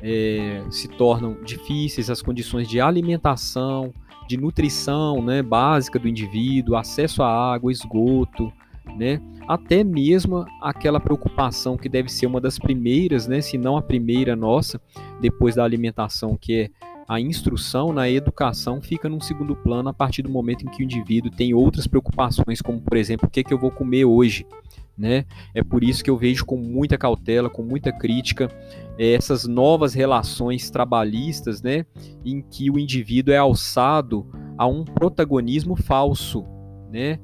é, 0.00 0.62
se 0.70 0.88
tornam 0.88 1.36
difíceis, 1.44 2.10
as 2.10 2.20
condições 2.20 2.68
de 2.68 2.80
alimentação, 2.80 3.92
de 4.26 4.36
nutrição, 4.36 5.22
né, 5.22 5.40
básica 5.40 5.98
do 5.98 6.08
indivíduo, 6.08 6.76
acesso 6.76 7.22
à 7.22 7.54
água, 7.54 7.70
esgoto, 7.70 8.52
né? 8.96 9.20
Até 9.48 9.84
mesmo 9.84 10.44
aquela 10.60 10.98
preocupação 10.98 11.76
que 11.76 11.88
deve 11.88 12.10
ser 12.10 12.26
uma 12.26 12.40
das 12.40 12.58
primeiras, 12.58 13.28
né, 13.28 13.40
se 13.40 13.56
não 13.56 13.76
a 13.76 13.82
primeira 13.82 14.34
nossa, 14.34 14.80
depois 15.20 15.54
da 15.54 15.64
alimentação, 15.64 16.36
que 16.36 16.54
é 16.54 16.70
a 17.08 17.20
instrução 17.20 17.92
na 17.92 18.10
educação 18.10 18.82
fica 18.82 19.08
num 19.08 19.20
segundo 19.20 19.54
plano 19.54 19.88
a 19.88 19.94
partir 19.94 20.22
do 20.22 20.28
momento 20.28 20.66
em 20.66 20.70
que 20.70 20.82
o 20.82 20.84
indivíduo 20.84 21.30
tem 21.30 21.54
outras 21.54 21.86
preocupações, 21.86 22.60
como 22.60 22.80
por 22.80 22.96
exemplo, 22.96 23.28
o 23.28 23.30
que, 23.30 23.40
é 23.40 23.44
que 23.44 23.54
eu 23.54 23.58
vou 23.58 23.70
comer 23.70 24.04
hoje. 24.04 24.44
Né? 24.98 25.26
É 25.54 25.62
por 25.62 25.84
isso 25.84 26.02
que 26.02 26.08
eu 26.08 26.16
vejo 26.16 26.44
com 26.46 26.56
muita 26.56 26.96
cautela, 26.96 27.50
com 27.50 27.62
muita 27.62 27.92
crítica, 27.92 28.48
é, 28.98 29.12
essas 29.12 29.46
novas 29.46 29.92
relações 29.92 30.70
trabalhistas, 30.70 31.60
né, 31.60 31.84
em 32.24 32.40
que 32.40 32.70
o 32.70 32.78
indivíduo 32.78 33.34
é 33.34 33.36
alçado 33.36 34.26
a 34.56 34.66
um 34.66 34.84
protagonismo 34.84 35.76
falso, 35.76 36.46
né? 36.90 37.20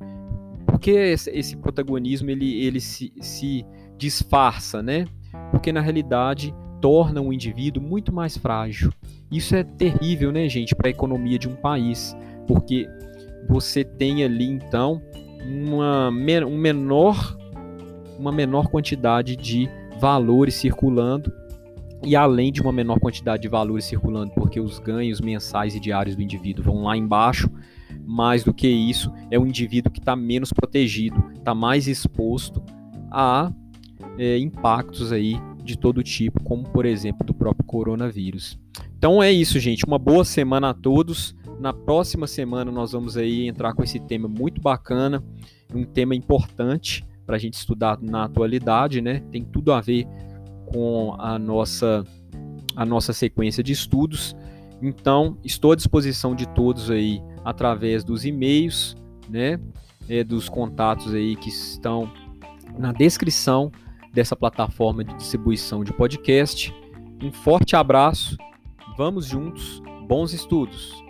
Porque 0.67 0.91
esse 0.91 1.57
protagonismo 1.57 2.31
ele, 2.31 2.65
ele 2.65 2.81
se, 2.81 3.13
se 3.21 3.65
disfarça, 3.97 4.83
né? 4.83 5.07
Porque 5.51 5.73
na 5.73 5.81
realidade 5.81 6.55
torna 6.81 7.21
o 7.21 7.33
indivíduo 7.33 7.83
muito 7.83 8.13
mais 8.13 8.37
frágil. 8.37 8.93
Isso 9.31 9.55
é 9.55 9.63
terrível, 9.63 10.33
né, 10.33 10.49
gente, 10.49 10.75
para 10.75 10.89
a 10.89 10.91
economia 10.91 11.39
de 11.39 11.49
um 11.49 11.55
país, 11.55 12.15
porque 12.47 12.87
você 13.49 13.85
tem 13.85 14.25
ali 14.25 14.45
então 14.45 15.01
uma, 15.47 16.11
um 16.11 16.59
menor, 16.59 17.39
uma 18.19 18.33
menor 18.33 18.69
quantidade 18.69 19.37
de 19.37 19.71
valores 19.99 20.55
circulando 20.55 21.33
e 22.05 22.17
além 22.17 22.51
de 22.51 22.61
uma 22.61 22.73
menor 22.73 22.99
quantidade 22.99 23.43
de 23.43 23.49
valores 23.49 23.85
circulando, 23.85 24.33
porque 24.35 24.61
os 24.61 24.79
ganhos 24.79 25.21
mensais 25.21 25.75
e 25.75 25.81
diários 25.81 26.17
do 26.17 26.23
indivíduo 26.23 26.65
vão 26.65 26.83
lá 26.83 26.97
embaixo, 26.97 27.49
mais 28.05 28.45
do 28.45 28.53
que 28.53 28.69
isso, 28.69 29.13
é 29.31 29.39
um 29.39 29.47
indivíduo 29.47 29.93
que 29.93 30.01
está 30.01 30.17
menos 30.17 30.53
protegido, 30.53 31.33
está 31.35 31.55
mais 31.55 31.87
exposto 31.87 32.63
a 33.11 33.53
é, 34.19 34.39
impactos 34.39 35.13
aí 35.13 35.41
de 35.63 35.77
todo 35.79 36.03
tipo, 36.03 36.43
como 36.43 36.65
por 36.65 36.85
exemplo 36.85 37.25
do 37.27 37.33
próprio 37.33 37.65
coronavírus. 37.65 38.59
Então 38.97 39.23
é 39.23 39.31
isso, 39.31 39.59
gente. 39.59 39.85
Uma 39.85 39.99
boa 39.99 40.25
semana 40.25 40.71
a 40.71 40.75
todos. 40.75 41.35
Na 41.61 41.73
próxima 41.73 42.27
semana 42.27 42.71
nós 42.73 42.93
vamos 42.93 43.17
aí 43.17 43.47
entrar 43.47 43.75
com 43.75 43.83
esse 43.83 44.01
tema 44.01 44.29
muito 44.29 44.61
bacana, 44.61 45.23
um 45.73 45.85
tema 45.85 46.15
importante 46.15 47.05
para 47.25 47.37
a 47.37 47.39
gente 47.39 47.55
estudar 47.55 48.01
na 48.01 48.25
atualidade, 48.25 49.01
né? 49.01 49.23
Tem 49.31 49.43
tudo 49.45 49.73
a 49.73 49.81
ver 49.81 50.07
com 50.67 51.15
a 51.19 51.39
nossa 51.39 52.05
a 52.75 52.85
nossa 52.85 53.13
sequência 53.13 53.63
de 53.63 53.73
estudos. 53.73 54.35
Então, 54.81 55.37
estou 55.45 55.73
à 55.73 55.77
disposição 55.77 56.35
de 56.35 56.49
todos 56.49 56.91
aí 56.91 57.23
através 57.45 58.05
dos 58.05 58.25
e-mails, 58.25 58.97
né? 59.29 59.59
É, 60.09 60.25
dos 60.25 60.49
contatos 60.49 61.15
aí 61.15 61.37
que 61.37 61.49
estão 61.49 62.11
na 62.77 62.93
descrição 62.93 63.71
dessa 64.13 64.35
plataforma 64.35 65.05
de 65.05 65.15
distribuição 65.15 65.85
de 65.85 65.93
podcast. 65.93 66.75
Um 67.23 67.31
forte 67.31 67.77
abraço 67.77 68.37
Vamos 68.97 69.27
juntos, 69.27 69.81
bons 70.07 70.35
estudos! 70.35 71.03